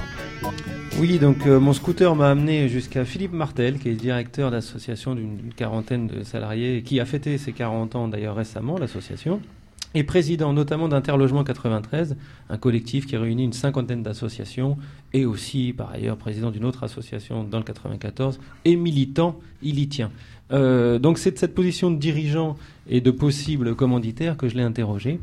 [0.98, 5.52] Oui, donc euh, mon scooter m'a amené jusqu'à Philippe Martel, qui est directeur d'association d'une
[5.54, 9.42] quarantaine de salariés, qui a fêté ses 40 ans d'ailleurs récemment, l'association,
[9.94, 12.16] et président notamment d'Interlogement 93,
[12.50, 14.76] un collectif qui réunit une cinquantaine d'associations,
[15.12, 19.88] et aussi par ailleurs président d'une autre association dans le 94, et militant, il y
[19.88, 20.10] tient.
[20.52, 22.56] Euh, donc c'est de cette position de dirigeant
[22.88, 25.20] et de possible commanditaire que je l'ai interrogé.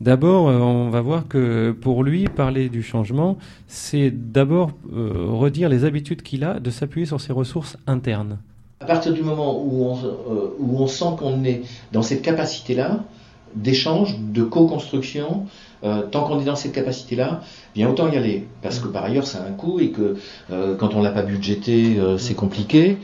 [0.00, 5.68] D'abord, euh, on va voir que pour lui, parler du changement, c'est d'abord euh, redire
[5.68, 8.38] les habitudes qu'il a de s'appuyer sur ses ressources internes.
[8.80, 9.96] À partir du moment où on,
[10.58, 13.04] où on sent qu'on est dans cette capacité-là,
[13.54, 15.46] d'échange, de co-construction,
[15.84, 17.42] euh, tant qu'on est dans cette capacité-là,
[17.74, 18.46] bien autant y aller.
[18.62, 20.16] Parce que par ailleurs, ça a un coût et que
[20.50, 22.98] euh, quand on l'a pas budgété, euh, c'est compliqué.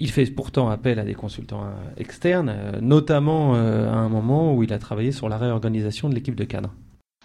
[0.00, 1.64] Il fait pourtant appel à des consultants
[1.96, 2.52] externes,
[2.82, 6.44] notamment euh, à un moment où il a travaillé sur la réorganisation de l'équipe de
[6.44, 6.70] cadre.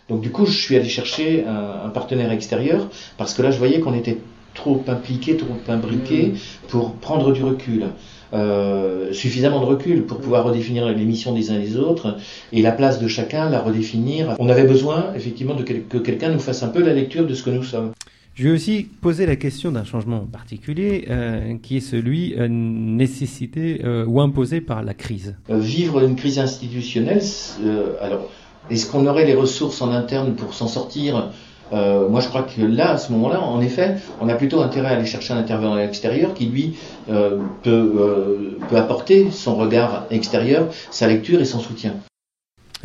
[0.07, 3.57] Donc du coup, je suis allé chercher un, un partenaire extérieur parce que là, je
[3.57, 4.19] voyais qu'on était
[4.53, 6.33] trop impliqué, trop imbriqué
[6.67, 7.87] pour prendre du recul.
[8.31, 12.17] Euh, suffisamment de recul pour pouvoir redéfinir les missions des uns et des autres
[12.53, 14.35] et la place de chacun, la redéfinir.
[14.37, 17.33] On avait besoin effectivement de quel- que quelqu'un nous fasse un peu la lecture de
[17.33, 17.91] ce que nous sommes.
[18.35, 23.81] Je vais aussi poser la question d'un changement particulier, euh, qui est celui euh, nécessité
[23.83, 25.35] euh, ou imposé par la crise.
[25.49, 27.21] Euh, vivre une crise institutionnelle,
[27.65, 28.29] euh, alors
[28.69, 31.31] est-ce qu'on aurait les ressources en interne pour s'en sortir?
[31.73, 34.89] Euh, Moi, je crois que là, à ce moment-là, en effet, on a plutôt intérêt
[34.89, 36.75] à aller chercher un intervenant extérieur qui, lui,
[37.09, 41.93] euh, peut, euh, peut apporter son regard extérieur, sa lecture et son soutien.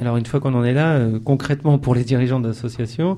[0.01, 3.16] Alors une fois qu'on en est là, concrètement pour les dirigeants d'associations,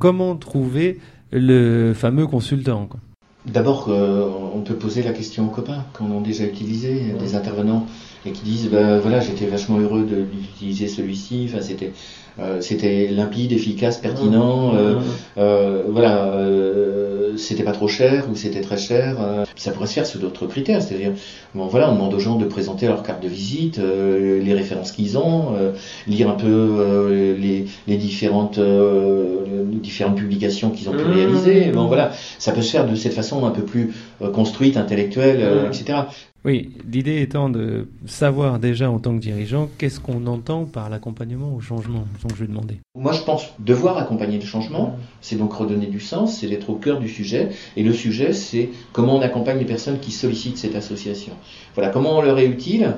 [0.00, 0.98] comment trouver
[1.30, 2.98] le fameux consultant quoi?
[3.46, 7.86] D'abord, on peut poser la question aux copains qu'on a déjà utilisé, des intervenants,
[8.28, 11.46] et qui disent ben voilà, j'étais vachement heureux de- d'utiliser celui-ci.
[11.48, 11.92] Enfin, c'était
[12.40, 14.72] euh, c'était limpide, efficace, pertinent.
[14.76, 14.94] euh,
[15.38, 19.16] euh, voilà, euh, c'était pas trop cher ou c'était très cher.
[19.20, 19.44] euh.
[19.56, 21.12] ça pourrait se faire sur d'autres critères, c'est-à-dire
[21.54, 24.92] bon voilà, on demande aux gens de présenter leur carte de visite, euh, les références
[24.92, 25.72] qu'ils ont, euh,
[26.06, 29.40] lire un peu euh, les, les différentes euh,
[29.72, 31.70] les différentes publications qu'ils ont pu réaliser.
[31.72, 35.40] Bon voilà, ça peut se faire de cette façon un peu plus euh, construite, intellectuelle,
[35.66, 36.00] etc.
[36.48, 41.54] Oui, l'idée étant de savoir déjà en tant que dirigeant qu'est-ce qu'on entend par l'accompagnement
[41.54, 42.06] au changement.
[42.22, 42.78] Donc je vais demander.
[42.94, 46.76] Moi, je pense devoir accompagner le changement, c'est donc redonner du sens, c'est d'être au
[46.76, 47.50] cœur du sujet.
[47.76, 51.34] Et le sujet, c'est comment on accompagne les personnes qui sollicitent cette association.
[51.74, 52.94] Voilà, comment on leur est utile,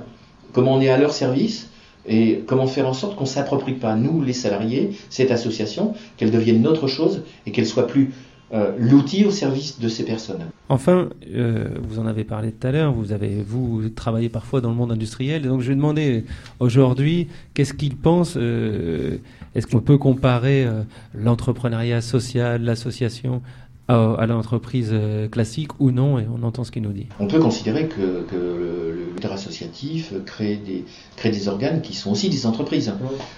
[0.53, 1.70] comment on est à leur service,
[2.07, 6.62] et comment faire en sorte qu'on s'approprie pas, nous, les salariés, cette association, qu'elle devienne
[6.62, 8.12] notre chose et qu'elle soit plus
[8.53, 10.46] euh, l'outil au service de ces personnes.
[10.68, 14.70] Enfin, euh, vous en avez parlé tout à l'heure, vous avez vous travaillez parfois dans
[14.70, 16.24] le monde industriel, donc je vais demander
[16.59, 18.34] aujourd'hui qu'est-ce qu'il pense.
[18.36, 19.18] euh,
[19.55, 20.82] Est-ce qu'on peut comparer euh,
[21.14, 23.42] l'entrepreneuriat social, l'association
[23.91, 27.07] à, à l'entreprise euh, classique ou non Et on entend ce qu'il nous dit.
[27.18, 30.84] On peut considérer que, que le, le leader associatif crée des,
[31.16, 32.93] crée des organes qui sont aussi des entreprises.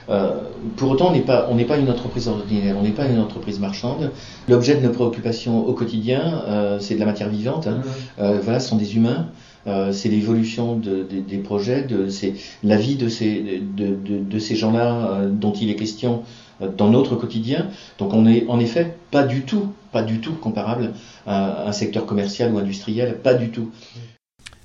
[0.09, 0.31] Euh,
[0.77, 3.19] pour autant, on n'est pas, on n'est pas une entreprise ordinaire, on n'est pas une
[3.21, 4.11] entreprise marchande.
[4.49, 7.67] L'objet de nos préoccupations au quotidien, euh, c'est de la matière vivante.
[7.67, 7.81] hein.
[8.19, 9.29] Euh, voilà, ce sont des humains.
[9.69, 12.35] Euh, c'est l'évolution de- de- des projets, de, c'est
[12.65, 14.89] la vie de ces, de, de- de ces gens-là
[15.21, 16.23] euh, dont il est question euh,
[16.69, 17.69] dans notre quotidien.
[17.99, 20.93] Donc on est en effet pas du tout, pas du tout comparable
[21.27, 23.71] à un secteur commercial ou industriel, pas du tout.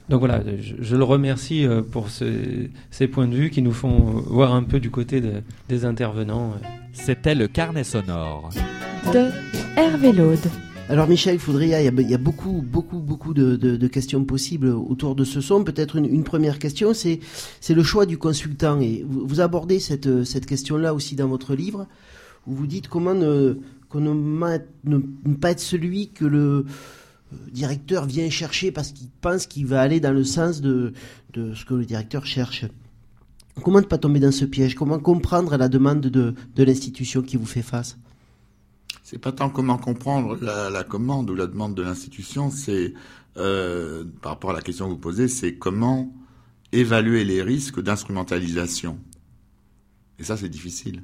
[0.09, 3.73] Donc voilà, je, je le remercie euh, pour ce- ces points de vue qui nous
[3.73, 6.51] font euh, voir un peu du côté de- des intervenants.
[6.55, 6.67] euh.
[6.93, 8.49] C'était le carnet sonore.
[9.13, 9.27] De
[9.75, 10.39] Hervé Laude.
[10.89, 15.41] Alors Michel Foudria, il y a, beaucoup, beaucoup, beaucoup de, questions possibles autour de ce
[15.41, 15.65] son.
[15.65, 17.19] Peut-être une, première question, c'est
[17.69, 18.79] le choix du consultant.
[18.79, 21.87] Et vous, abordez cette, question-là aussi dans votre livre,
[22.45, 23.57] où vous dites comment ne,
[25.41, 26.39] pas être celui que le
[27.33, 30.93] euh, directeur vient chercher parce qu'il pense qu'il va aller dans le sens de,
[31.35, 32.65] ce que le directeur cherche.
[33.61, 34.75] Comment ne pas tomber dans ce piège?
[34.75, 37.97] Comment comprendre la demande de, de l'institution qui vous fait face?
[39.09, 42.93] C'est pas tant comment comprendre la, commande ou la demande de l'institution, c'est
[43.37, 46.13] euh, par rapport à la question que vous posez, c'est comment
[46.73, 48.99] évaluer les risques d'instrumentalisation.
[50.19, 51.03] Et ça, c'est difficile.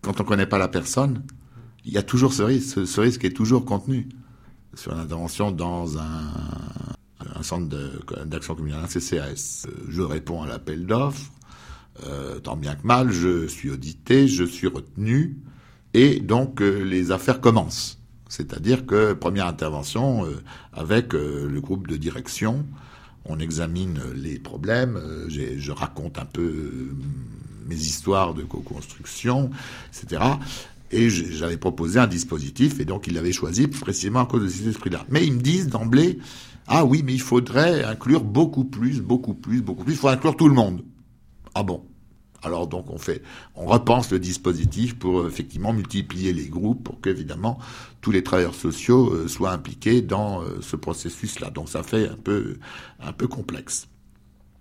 [0.00, 1.22] Quand on connaît pas la personne,
[1.84, 2.86] il y a toujours ce risque.
[2.86, 4.08] Ce, risque est toujours contenu
[4.72, 7.68] sur l'intervention dans un, centre
[8.24, 9.66] d'action communale, un CCAS.
[9.90, 11.30] Je réponds à l'appel d'offres.
[12.04, 15.36] Euh, tant bien que mal, je suis audité, je suis retenu,
[15.94, 17.98] et donc euh, les affaires commencent.
[18.28, 20.42] C'est-à-dire que première intervention euh,
[20.72, 22.66] avec euh, le groupe de direction,
[23.24, 26.90] on examine les problèmes, je raconte un peu
[27.66, 29.48] mes histoires de co-construction,
[29.88, 30.22] etc.
[30.90, 34.66] Et j'avais proposé un dispositif, et donc ils l'avaient choisi précisément à cause de cet
[34.66, 35.06] esprit-là.
[35.08, 36.18] Mais ils me disent d'emblée,
[36.66, 40.36] ah oui, mais il faudrait inclure beaucoup plus, beaucoup plus, beaucoup plus, il faut inclure
[40.36, 40.84] tout le monde.
[41.54, 41.82] Ah bon?
[42.44, 43.22] Alors donc on fait,
[43.54, 47.58] on repense le dispositif pour euh, effectivement multiplier les groupes pour qu'évidemment
[48.00, 51.50] tous les travailleurs sociaux euh, soient impliqués dans euh, ce processus-là.
[51.50, 52.58] Donc ça fait un peu,
[53.00, 53.88] un peu complexe.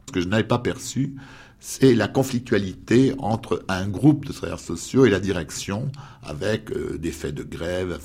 [0.08, 1.16] Ce que je n'avais pas perçu,
[1.60, 7.34] c'est la conflictualité entre un groupe de travailleurs sociaux et la direction, avec des faits
[7.34, 7.98] de grève,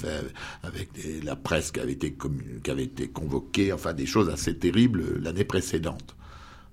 [0.62, 0.90] avec,
[1.24, 6.14] la presse qui avait, été convoquée, enfin des choses assez terribles l'année précédente.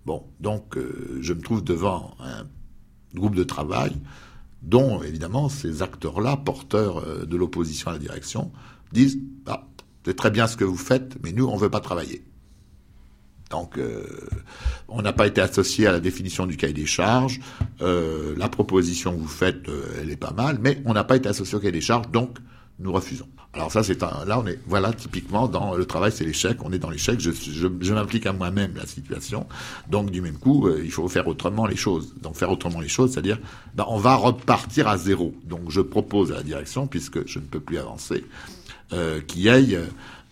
[0.05, 0.77] Bon, donc
[1.21, 2.45] je me trouve devant un
[3.15, 3.93] groupe de travail
[4.61, 8.51] dont évidemment ces acteurs-là, porteurs euh, de l'opposition à la direction,
[8.91, 9.67] disent ah,
[10.05, 12.23] c'est très bien ce que vous faites, mais nous on veut pas travailler.
[13.51, 14.03] Donc, euh,
[14.87, 17.39] on n'a pas été associé à la définition du cahier des charges.
[17.81, 19.69] Euh, la proposition que vous faites,
[20.01, 22.39] elle est pas mal, mais on n'a pas été associé au cahier des charges, donc
[22.79, 23.27] nous refusons.
[23.55, 26.57] Alors ça, c'est un, là, on est, voilà, typiquement dans le travail, c'est l'échec.
[26.63, 27.19] On est dans l'échec.
[27.21, 29.47] Je, m'implique à moi-même la situation.
[29.89, 32.13] Donc, du même coup, euh, il faut faire autrement les choses.
[32.21, 33.39] Donc, faire autrement les choses, c'est-à-dire,
[33.73, 35.33] ben, on va repartir à zéro.
[35.45, 38.25] Donc, je propose à la direction, puisque je ne peux plus avancer,
[38.91, 39.85] euh, qu'il y ait euh,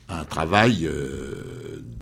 [0.09, 0.89] un travail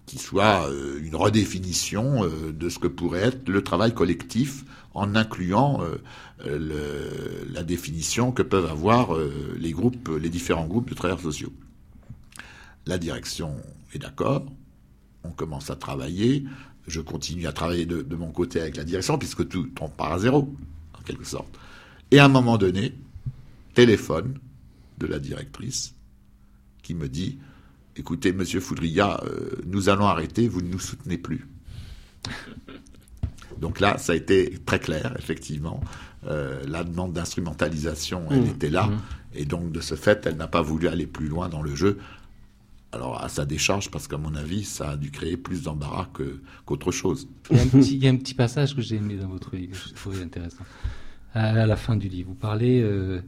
[0.08, 0.68] qui soit
[1.02, 5.98] une redéfinition de ce que pourrait être le travail collectif en incluant euh,
[6.46, 11.54] euh, la définition que peuvent avoir euh, les groupes, les différents groupes de travailleurs sociaux.
[12.86, 13.56] La direction
[13.94, 14.46] est d'accord,
[15.24, 16.46] on commence à travailler,
[16.88, 20.20] je continue à travailler de, mon côté avec la direction puisque tout on part à
[20.20, 20.54] zéro
[20.98, 21.58] en quelque sorte.
[22.10, 22.94] Et à un moment donné,
[23.76, 24.40] téléphone
[24.98, 25.94] de la directrice
[26.82, 27.38] qui me dit
[27.96, 29.22] Écoutez, monsieur Foudria,
[29.66, 31.48] nous allons arrêter, vous ne nous soutenez plus.
[33.62, 35.80] Donc là, ça a été très clair, effectivement.
[36.28, 38.48] Euh, la demande d'instrumentalisation, elle Mmh.
[38.48, 38.88] était là.
[38.88, 39.02] Mmh.
[39.36, 42.00] Et donc, de ce fait, elle n'a pas voulu aller plus loin dans le jeu.
[42.92, 46.42] Alors, à sa décharge, parce qu'à mon avis, ça a dû créer plus d'embarras que-
[46.66, 47.28] qu'autre chose.
[47.50, 49.30] Il y, a un petit, il y a un petit passage que j'ai aimé dans
[49.30, 50.66] votre livre, que je trouvais intéressant.
[51.34, 53.22] À la fin du livre, vous parlez euh,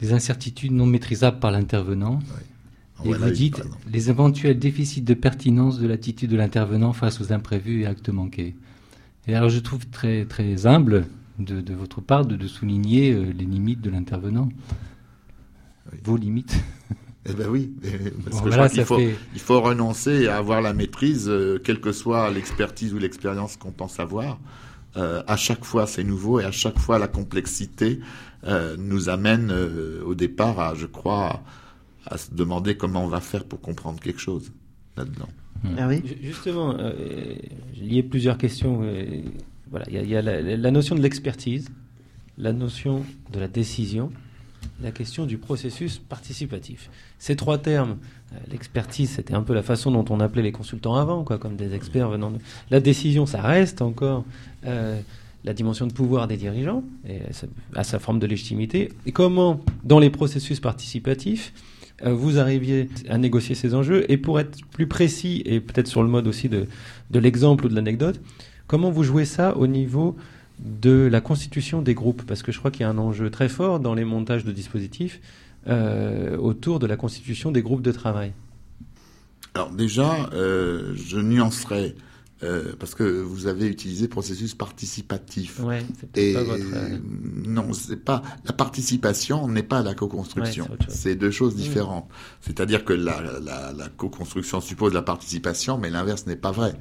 [0.00, 2.20] des incertitudes non maîtrisables par l'intervenant.
[3.04, 7.32] Et Voilà, vous dites les éventuels déficits de pertinence de l'attitude de l'intervenant face aux
[7.32, 8.56] imprévus et actes manqués.
[9.28, 11.06] Et alors je trouve très, très humble
[11.38, 14.48] de, de votre part de, de souligner euh, les limites de l'intervenant.
[16.04, 16.56] Vos limites.
[17.26, 17.74] Eh ben oui,
[18.24, 21.28] parce Bon, que je crois qu'il faut, fait- il faut renoncer à avoir la maîtrise,
[21.28, 24.38] euh, quelle que soit l'expertise ou l'expérience qu'on pense avoir.
[24.96, 28.00] Euh, à chaque fois, c'est nouveau et à chaque fois, la complexité
[28.44, 29.52] euh, nous amène
[30.06, 31.42] au départ à, je crois,
[32.06, 34.50] à se demander comment on va faire pour comprendre quelque chose
[34.96, 35.28] là-dedans.
[35.76, 37.34] Ah oui Ju- Justement, euh,
[37.80, 38.80] y a plusieurs questions.
[38.82, 39.04] euh,
[39.70, 41.68] voilà, il y a, la, notion de l'expertise,
[42.38, 43.02] la notion
[43.32, 44.10] de la décision,
[44.82, 46.88] la question du processus participatif.
[47.18, 47.98] Ces trois termes,
[48.32, 51.56] euh, l'expertise, c'était un peu la façon dont on appelait les consultants avant, quoi, comme
[51.56, 52.38] des experts venant de...
[52.70, 54.24] La décision, ça reste encore
[54.64, 55.00] euh,
[55.44, 58.90] la dimension de pouvoir des dirigeants, et ça- à sa forme de légitimité.
[59.06, 61.52] Et comment, dans les processus participatifs,
[62.04, 66.08] vous arriviez à négocier ces enjeux Et pour être plus précis, et peut-être sur le
[66.08, 66.66] mode aussi de,
[67.10, 68.20] de l'exemple ou de l'anecdote,
[68.66, 70.16] comment vous jouez ça au niveau
[70.60, 72.22] de la constitution des groupes?
[72.26, 74.52] Parce que je crois qu'il y a un enjeu très fort dans les montages de
[74.52, 75.20] dispositifs
[75.68, 78.32] euh, autour de la constitution des groupes de travail.
[79.54, 81.96] Alors déjà, euh, je nuancerai
[82.42, 85.60] euh, parce que vous avez utilisé processus participatif.
[85.60, 85.82] Ouais,
[86.14, 86.98] Et pas votre, euh,
[87.46, 90.68] non, c'est pas la participation n'est pas la co-construction.
[90.70, 91.58] Ouais, c'est deux choses Mmh.
[91.58, 92.08] différentes.
[92.40, 96.74] C'est-à-dire que la, la, la co-construction suppose la participation, mais l'inverse n'est pas vrai.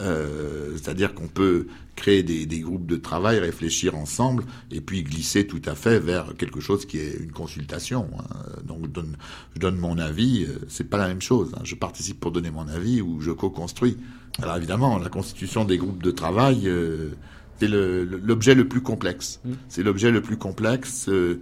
[0.00, 5.46] Euh, c'est-à-dire qu'on peut créer des, des groupes de travail, réfléchir ensemble, et puis glisser
[5.48, 8.08] tout à fait vers quelque chose qui est une consultation.
[8.20, 8.36] hein.
[8.64, 9.16] Donc, je donne,
[9.54, 10.44] je donne mon avis.
[10.48, 11.52] euh, C'est pas la même chose.
[11.56, 11.62] hein.
[11.64, 13.96] Je participe pour donner mon avis ou je co-construis.
[14.40, 17.10] Alors évidemment, la constitution des groupes de travail, euh,
[17.58, 19.40] c'est le- l'objet le, plus complexe.
[19.44, 19.52] Mm.
[19.68, 21.40] C'est l'objet le plus complexe, euh,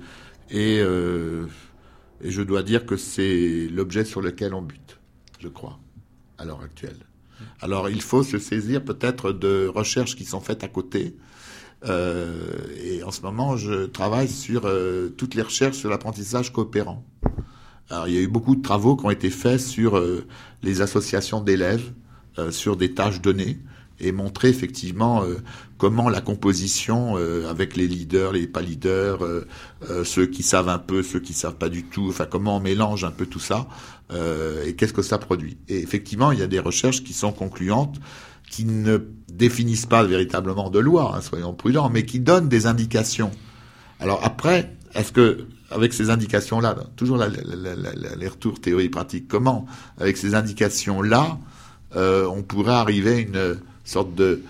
[0.50, 1.44] et, euh,
[2.22, 4.98] et je dois dire que c'est l'objet sur lequel on bute,
[5.40, 5.78] je crois,
[6.38, 6.96] à l'heure actuelle.
[7.60, 11.16] Alors il faut se saisir peut-être de recherches qui sont faites à côté.
[11.84, 12.32] Euh,
[12.82, 17.04] et en ce moment, je travaille sur euh, toutes les recherches sur l'apprentissage coopérant.
[17.90, 20.26] Alors, il y a eu beaucoup de travaux qui ont été faits sur euh,
[20.62, 21.92] les associations d'élèves,
[22.50, 23.58] sur des tâches données,
[23.98, 25.24] et montrer effectivement
[25.78, 27.16] comment la composition
[27.48, 29.20] avec les leaders, les pas leaders,
[30.04, 33.04] ceux qui savent un peu, ceux qui savent pas du tout, enfin comment on mélange
[33.04, 33.68] un peu tout ça,
[34.12, 35.56] euh, et qu'est-ce que ça produit?
[35.68, 37.96] Et effectivement, il y a des recherches qui sont concluantes,
[38.50, 38.98] qui ne
[39.32, 43.32] définissent pas véritablement de loi, hein, soyons prudents, mais qui donnent des indications.
[43.98, 49.66] Alors après, est-ce que avec ces indications-là, toujours la- la- les retours théorie pratique, comment
[49.98, 51.38] avec ces indications-là,
[51.96, 54.42] euh, on pourrait arriver à une sorte de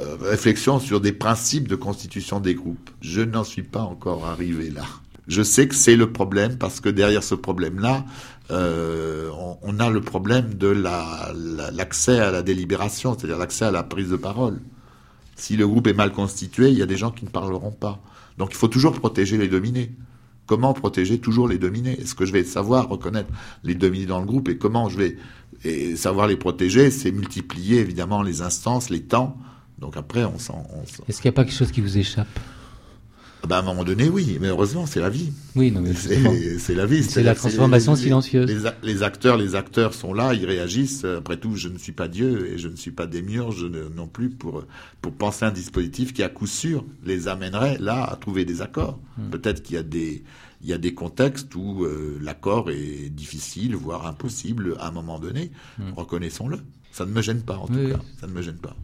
[0.00, 2.90] euh, réflexion sur des principes de constitution des groupes?
[3.00, 4.84] Je n'en suis pas encore arrivé là.
[5.26, 8.04] Je sais que c'est le problème parce que derrière ce problème-là,
[8.50, 9.30] euh,
[9.62, 13.82] on, a le problème de la- la- l'accès à la délibération, c'est-à-dire l'accès à la
[13.82, 14.60] prise de parole.
[15.36, 18.00] Si le groupe est mal constitué, il y a des gens qui ne parleront pas.
[18.38, 19.92] Donc il faut toujours protéger les dominés.
[20.46, 21.98] Comment protéger toujours les dominés?
[22.00, 23.30] Est-ce que je vais savoir reconnaître
[23.62, 25.16] les dominés dans le groupe et comment je vais
[25.64, 29.38] et savoir les protéger C'est multiplier évidemment les instances, les temps.
[29.78, 30.66] Donc après, on s'en-
[31.08, 32.28] Est-ce qu'il n'y a pas quelque chose qui vous échappe?
[33.44, 35.30] Ah ben, à un moment donné, oui, mais heureusement, c'est la vie.
[35.54, 37.04] Oui, non, mais c'est la vie.
[37.04, 38.50] C'est la transformation les- silencieuse.
[38.82, 41.04] Les, acteurs, les acteurs sont là, ils réagissent.
[41.04, 44.06] Après tout, je ne suis pas Dieu et je ne suis pas démiurge ne- non
[44.06, 44.64] plus pour
[45.02, 48.98] pour penser un dispositif qui, à coup sûr, les amènerait là à trouver des accords.
[49.18, 49.28] Hmm.
[49.28, 50.24] Peut-être qu'il y a des
[50.62, 55.18] il y a des contextes où euh, l'accord est difficile, voire impossible à un moment
[55.18, 55.50] donné.
[55.94, 56.60] Reconnaissons-le.
[56.92, 57.90] Ça ne me gêne pas, en tout Hmm.
[57.90, 58.00] Cas.
[58.18, 58.74] Ça ne me gêne pas.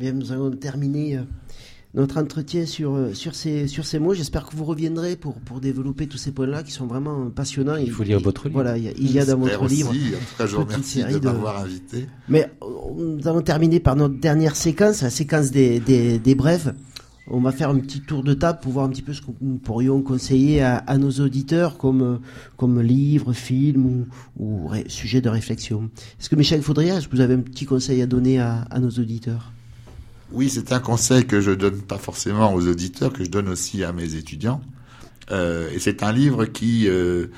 [0.00, 1.22] Bien, nous allons terminer euh,
[1.94, 4.14] notre entretien sur, euh, sur, ces, sur ces mots.
[4.14, 7.76] J'espère que vous reviendrez pour, pour développer tous ces points-là qui sont vraiment passionnants.
[7.76, 8.60] Il faut lire votre livre.
[8.62, 9.76] Voilà, il y a, il y a dans votre aussi.
[9.76, 9.90] livre.
[9.90, 12.06] En tout cas, je vous remercie de m'avoir invité.
[12.28, 12.66] Mais euh,
[13.16, 16.74] nous allons terminer par notre dernière séquence, la séquence des, des, des brèves.
[17.30, 19.26] On va faire un petit tour de table pour voir un petit peu ce que
[19.42, 22.16] nous pourrions conseiller à, à nos auditeurs comme, euh,
[22.56, 24.06] comme livres, films
[24.38, 25.90] ou, ou ré- sujets de réflexion.
[26.18, 28.78] Est-ce que Michel Faudria, est-ce que vous avez un petit conseil à donner à, à
[28.80, 29.52] nos auditeurs?
[30.30, 33.82] Oui, c'est un conseil que je donne pas forcément aux auditeurs, que je donne aussi
[33.82, 34.60] à mes étudiants.
[35.30, 37.28] Euh, et c'est un livre qui euh,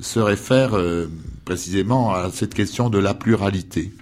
[0.00, 1.06] se réfère euh,
[1.44, 3.92] précisément à cette question de la pluralité.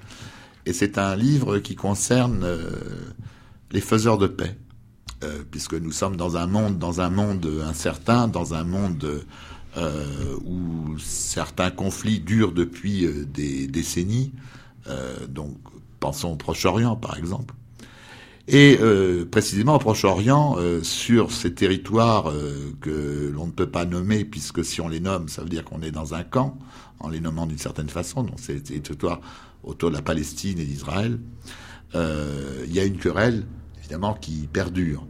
[0.65, 2.47] Et c'est un livre qui concerne
[3.71, 4.55] les faiseurs de paix,
[5.51, 9.25] puisque nous sommes dans un monde, dans un monde incertain, dans un monde
[10.45, 14.35] où certains conflits durent depuis des décennies.
[15.31, 15.57] donc,
[16.01, 17.55] pensons au Proche-Orient, par exemple.
[18.51, 23.85] Et euh, précisément au Proche-Orient, euh, sur ces territoires euh, que l'on ne peut pas
[23.85, 26.59] nommer, puisque si on les nomme, ça veut dire qu'on est dans un camp,
[26.99, 29.21] en les nommant d'une certaine façon, donc c'est des territoires
[29.63, 31.21] autour de la Palestine et d'Israël,
[31.95, 33.45] il y a une querelle,
[33.81, 35.07] évidemment, qui perdure.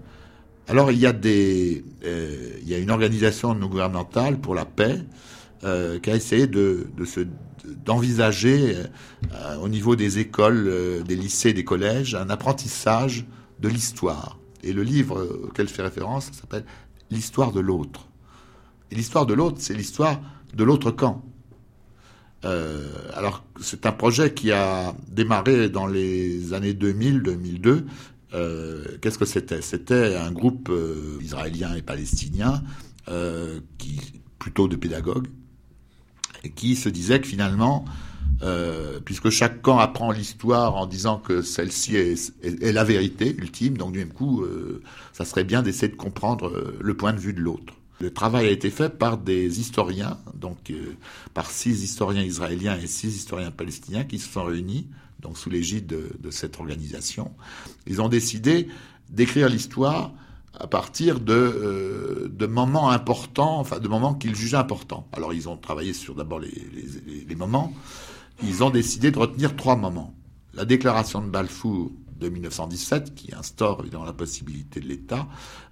[0.66, 5.05] Alors il y a des, il y a une organisation non gouvernementale pour la paix
[5.61, 7.20] qui a essayé de, de se
[7.85, 8.77] d'envisager
[9.35, 13.27] euh, au niveau des écoles, euh, des lycées, des collèges, un apprentissage
[13.61, 14.39] de l'histoire.
[14.62, 16.64] Et le livre auquel je fais référence s'appelle
[17.11, 18.09] L'histoire de l'autre.
[18.91, 20.21] Et l'histoire de l'autre, c'est l'histoire
[20.55, 21.25] de l'autre camp.
[22.45, 27.85] Euh, alors, c'est un projet qui a démarré dans les années 2000-2002.
[29.01, 29.62] Qu'est-ce que c'était?
[29.62, 30.71] C'était un groupe
[31.23, 32.62] israélien et palestinien,
[33.79, 35.29] qui, plutôt de pédagogues,
[36.55, 37.84] qui se disait que finalement,
[38.43, 43.93] euh, puisque chaque camp apprend l'histoire en disant que celle-ci est, la vérité ultime, donc
[43.93, 44.82] du même coup, euh,
[45.12, 47.74] ça serait bien d'essayer de comprendre euh, le point de vue de l'autre.
[48.01, 50.72] Le travail a été fait par des historiens, donc
[51.34, 54.86] par six historiens israéliens et six historiens palestiniens qui se sont réunis,
[55.18, 57.32] donc sous l'égide de, de cette organisation.
[57.89, 58.68] Ils ont décidé
[59.11, 60.12] d'écrire l'histoire
[60.61, 65.07] à partir de, euh, de moments importants, enfin de moments qu'ils jugeaient importants.
[65.13, 67.73] Alors ils ont travaillé sur d'abord les, moments.
[68.43, 70.15] Ils ont décidé de retenir trois moments.
[70.55, 75.29] La déclaration de Balfour de 1917, qui instaure évidemment la possibilité de l'État,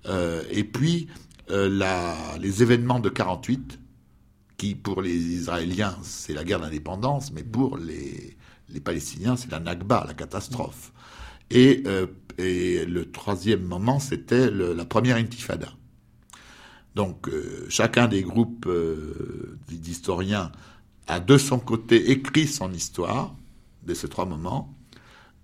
[0.06, 1.08] euh, et puis
[1.50, 3.80] euh, les événements de 48,
[4.56, 8.36] qui pour les Israéliens c'est la guerre d'indépendance, mais pour les,
[8.68, 10.92] les Palestiniens c'est la Nakba, la catastrophe.
[12.38, 15.68] Et le troisième moment, c'était la première intifada.
[16.96, 20.50] Donc euh, chacun des groupes euh, d'historiens
[21.06, 23.34] a de son côté écrit son histoire
[23.84, 24.74] de ces trois moments.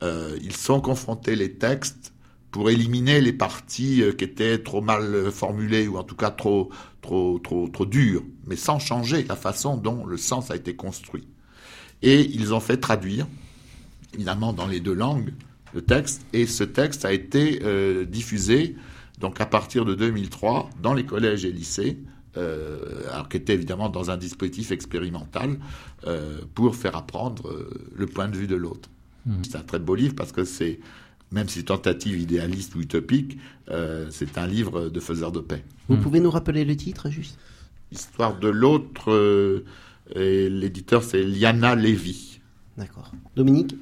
[0.02, 2.14] Euh, ils sont confrontés les textes
[2.50, 6.70] pour éliminer les parties qui étaient trop mal formulées ou en tout cas trop
[7.02, 11.28] trop trop trop dures, mais sans changer la façon dont le sens a été construit.
[12.00, 13.26] Et ils ont fait traduire,
[14.14, 15.32] évidemment dans les deux langues,
[15.74, 18.76] le texte, et ce texte a été euh, diffusé
[19.22, 21.98] donc à partir de 2003 dans les collèges et lycées,
[22.36, 25.58] euh, alors qui était évidemment dans un dispositif expérimental
[26.06, 28.90] euh, pour faire apprendre euh, le point de vue de l'autre.
[29.26, 29.32] Mmh.
[29.44, 30.80] C'est un très beau livre parce que c'est,
[31.30, 33.38] même si tentative idéaliste ou utopique,
[33.70, 35.62] euh, c'est un livre de faiseur de paix.
[35.88, 36.00] Vous mmh.
[36.00, 37.38] pouvez nous rappeler le titre juste?
[37.92, 39.64] Histoire de l'autre, euh,
[40.16, 42.40] et l'éditeur c'est Liana Levy.
[42.76, 43.12] D'accord.
[43.36, 43.76] Dominique?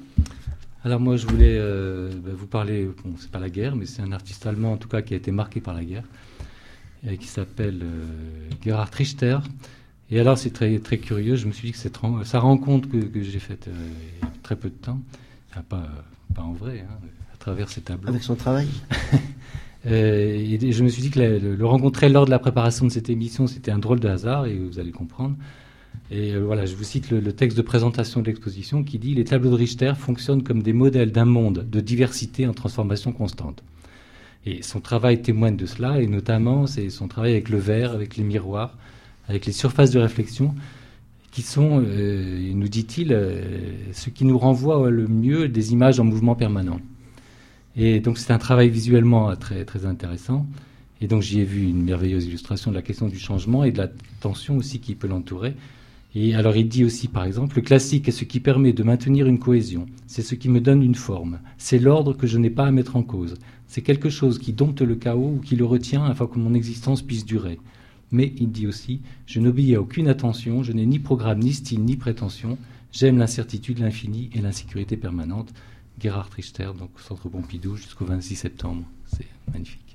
[0.83, 4.01] Alors moi je voulais euh, bah, vous parler, bon c'est pas la guerre, mais c'est
[4.01, 6.03] un artiste allemand en tout cas qui a été marqué par la guerre,
[7.07, 9.37] et qui s'appelle euh, Gerhard Richter.
[10.09, 12.97] Et alors c'est très très curieux, je me suis dit que cette sa rencontre que,
[12.97, 13.89] que j'ai faite euh,
[14.21, 14.99] il y a très peu de temps,
[15.51, 15.87] enfin, pas,
[16.33, 18.09] pas en vrai, hein, à travers ces tableaux.
[18.09, 18.67] Avec son travail?
[19.83, 23.09] Et je me suis dit que le, le rencontrer lors de la préparation de cette
[23.09, 25.35] émission, c'était un drôle de hasard, et vous allez comprendre.
[26.11, 29.23] Et euh, voilà, je vous cite le, texte de présentation de l'exposition qui dit Les
[29.23, 33.63] tableaux de Richter fonctionnent comme des modèles d'un monde de diversité en transformation constante.
[34.45, 38.17] Et son travail témoigne de cela, et notamment c'est son travail avec le verre, avec
[38.17, 38.77] les miroirs,
[39.29, 40.53] avec les surfaces de réflexion,
[41.31, 43.41] qui sont, euh, nous dit-il, euh,
[43.93, 46.81] ce qui nous renvoie le mieux des images en mouvement permanent.
[47.77, 50.45] Et donc c'est un travail visuellement très, très intéressant.
[50.99, 53.77] Et donc j'y ai vu une merveilleuse illustration de la question du changement et de
[53.77, 53.87] la
[54.19, 55.53] tension aussi qui peut l'entourer.
[56.13, 59.27] Et alors il dit aussi, par exemple, le classique est ce qui permet de maintenir
[59.27, 59.85] une cohésion.
[60.07, 61.39] C'est ce qui me donne une forme.
[61.57, 63.35] C'est l'ordre que je n'ai pas à mettre en cause.
[63.67, 67.01] C'est quelque chose qui dompte le chaos ou qui le retient afin que mon existence
[67.01, 67.59] puisse durer.
[68.11, 71.83] Mais il dit aussi, je n'obéis à aucune attention, je n'ai ni programme, ni style,
[71.85, 72.57] ni prétention.
[72.91, 75.53] J'aime l'incertitude, l'infini et l'insécurité permanente.
[75.97, 78.83] Gerhard Richter, donc Centre Pompidou, jusqu'au 26 septembre.
[79.05, 79.90] C'est magnifique.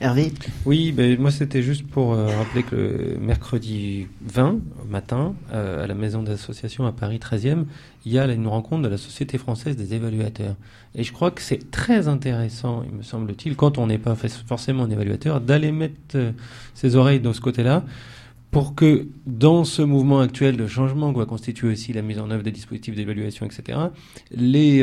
[0.00, 0.32] Hervé
[0.64, 5.94] Oui, ben, moi c'était juste pour euh, rappeler que mercredi 20 matin, euh, à la
[5.94, 7.64] maison d'association à Paris 13e,
[8.06, 10.54] il y a une rencontre de la Société française des évaluateurs.
[10.94, 14.84] Et je crois que c'est très intéressant, il me semble-t-il, quand on n'est pas forcément
[14.84, 16.30] un évaluateur, d'aller mettre euh,
[16.74, 17.82] ses oreilles dans ce côté-là
[18.52, 22.30] pour que dans ce mouvement actuel de changement que va constituer aussi la mise en
[22.30, 23.78] œuvre des dispositifs d'évaluation, etc.,
[24.30, 24.82] les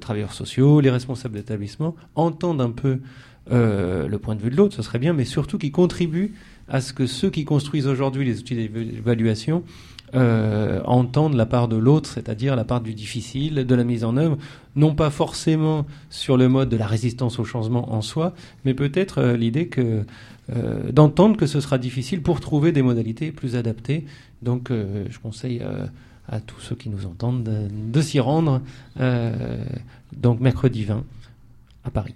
[0.00, 3.00] travailleurs sociaux, les responsables d'établissement entendent un peu
[3.50, 6.34] euh, le point de vue de l'autre, ce serait bien, mais surtout qui contribue
[6.68, 9.64] à ce que ceux qui construisent aujourd'hui les outils d'évaluation
[10.14, 14.16] euh, entendent la part de l'autre, c'est-à-dire la part du difficile, de la mise en
[14.16, 14.38] œuvre,
[14.76, 18.34] non pas forcément sur le mode de la résistance au changement en soi,
[18.64, 20.04] mais peut-être euh, l'idée que
[20.92, 24.04] d'entendre que ce sera difficile pour trouver des modalités plus adaptées.
[24.42, 25.62] Donc, je conseille
[26.28, 28.60] à tous ceux qui nous entendent de, de s'y rendre.
[30.14, 31.04] donc, mercredi 20
[31.84, 32.14] à Paris.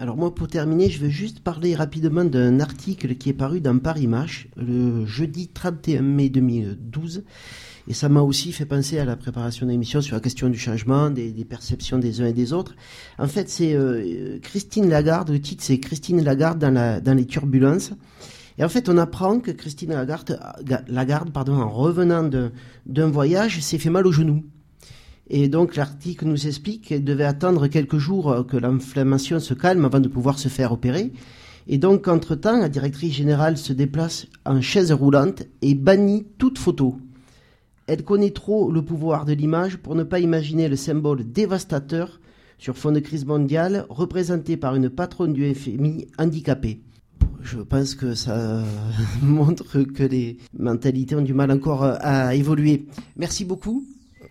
[0.00, 3.78] Alors moi, pour terminer, je veux juste parler rapidement d'un article qui est paru dans
[3.78, 7.22] Paris Match le jeudi 31 mai 2012.
[7.86, 11.10] Et ça m'a aussi fait penser à la préparation d'émissions sur la question du changement,
[11.10, 12.74] des, perceptions des uns et des autres.
[13.20, 17.92] En fait, c'est euh, Christine Lagarde, le titre c'est Christine Lagarde dans, les turbulences.
[18.58, 20.40] Et en fait, on apprend que Christine Lagarde,
[20.88, 22.28] Lagarde pardon, en revenant
[22.86, 24.42] d'un voyage, s'est fait mal au genou.
[25.28, 29.84] Et donc l'article nous explique qu'elle devait attendre quelques jours euh, que l'inflammation se calme
[29.84, 31.12] avant de pouvoir se faire opérer.
[31.66, 36.98] Et donc, entre-temps, la directrice générale se déplace en chaise roulante et bannit toute photo.
[37.86, 42.20] Elle connaît trop le pouvoir de l'image pour ne pas imaginer le symbole dévastateur
[42.58, 46.80] sur fond de crise mondiale représenté par une patronne du FMI handicapée.
[47.42, 48.62] Je pense que ça
[49.22, 52.86] montre que les mentalités ont du mal encore euh, à évoluer.
[53.16, 53.84] Merci beaucoup.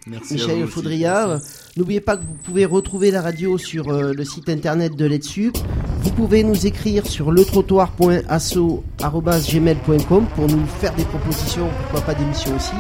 [0.08, 0.68] Merci Michel.
[0.68, 1.39] Faudria.
[1.78, 5.58] N'oubliez pas que vous pouvez retrouver la radio sur euh, le site internet de l'EDSUP.
[6.01, 12.76] Vous pouvez nous écrire sur letrottoir.asso.gmail.com pour nous faire des propositions, pourquoi pas d'émissions aussi.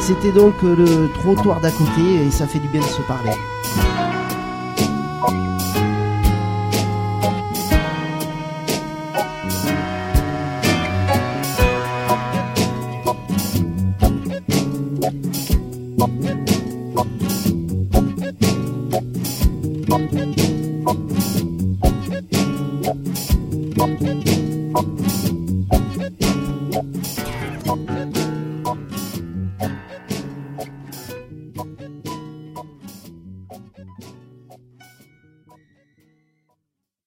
[0.00, 3.32] C'était donc euh, le trottoir d'à côté et ça fait du bien de se parler.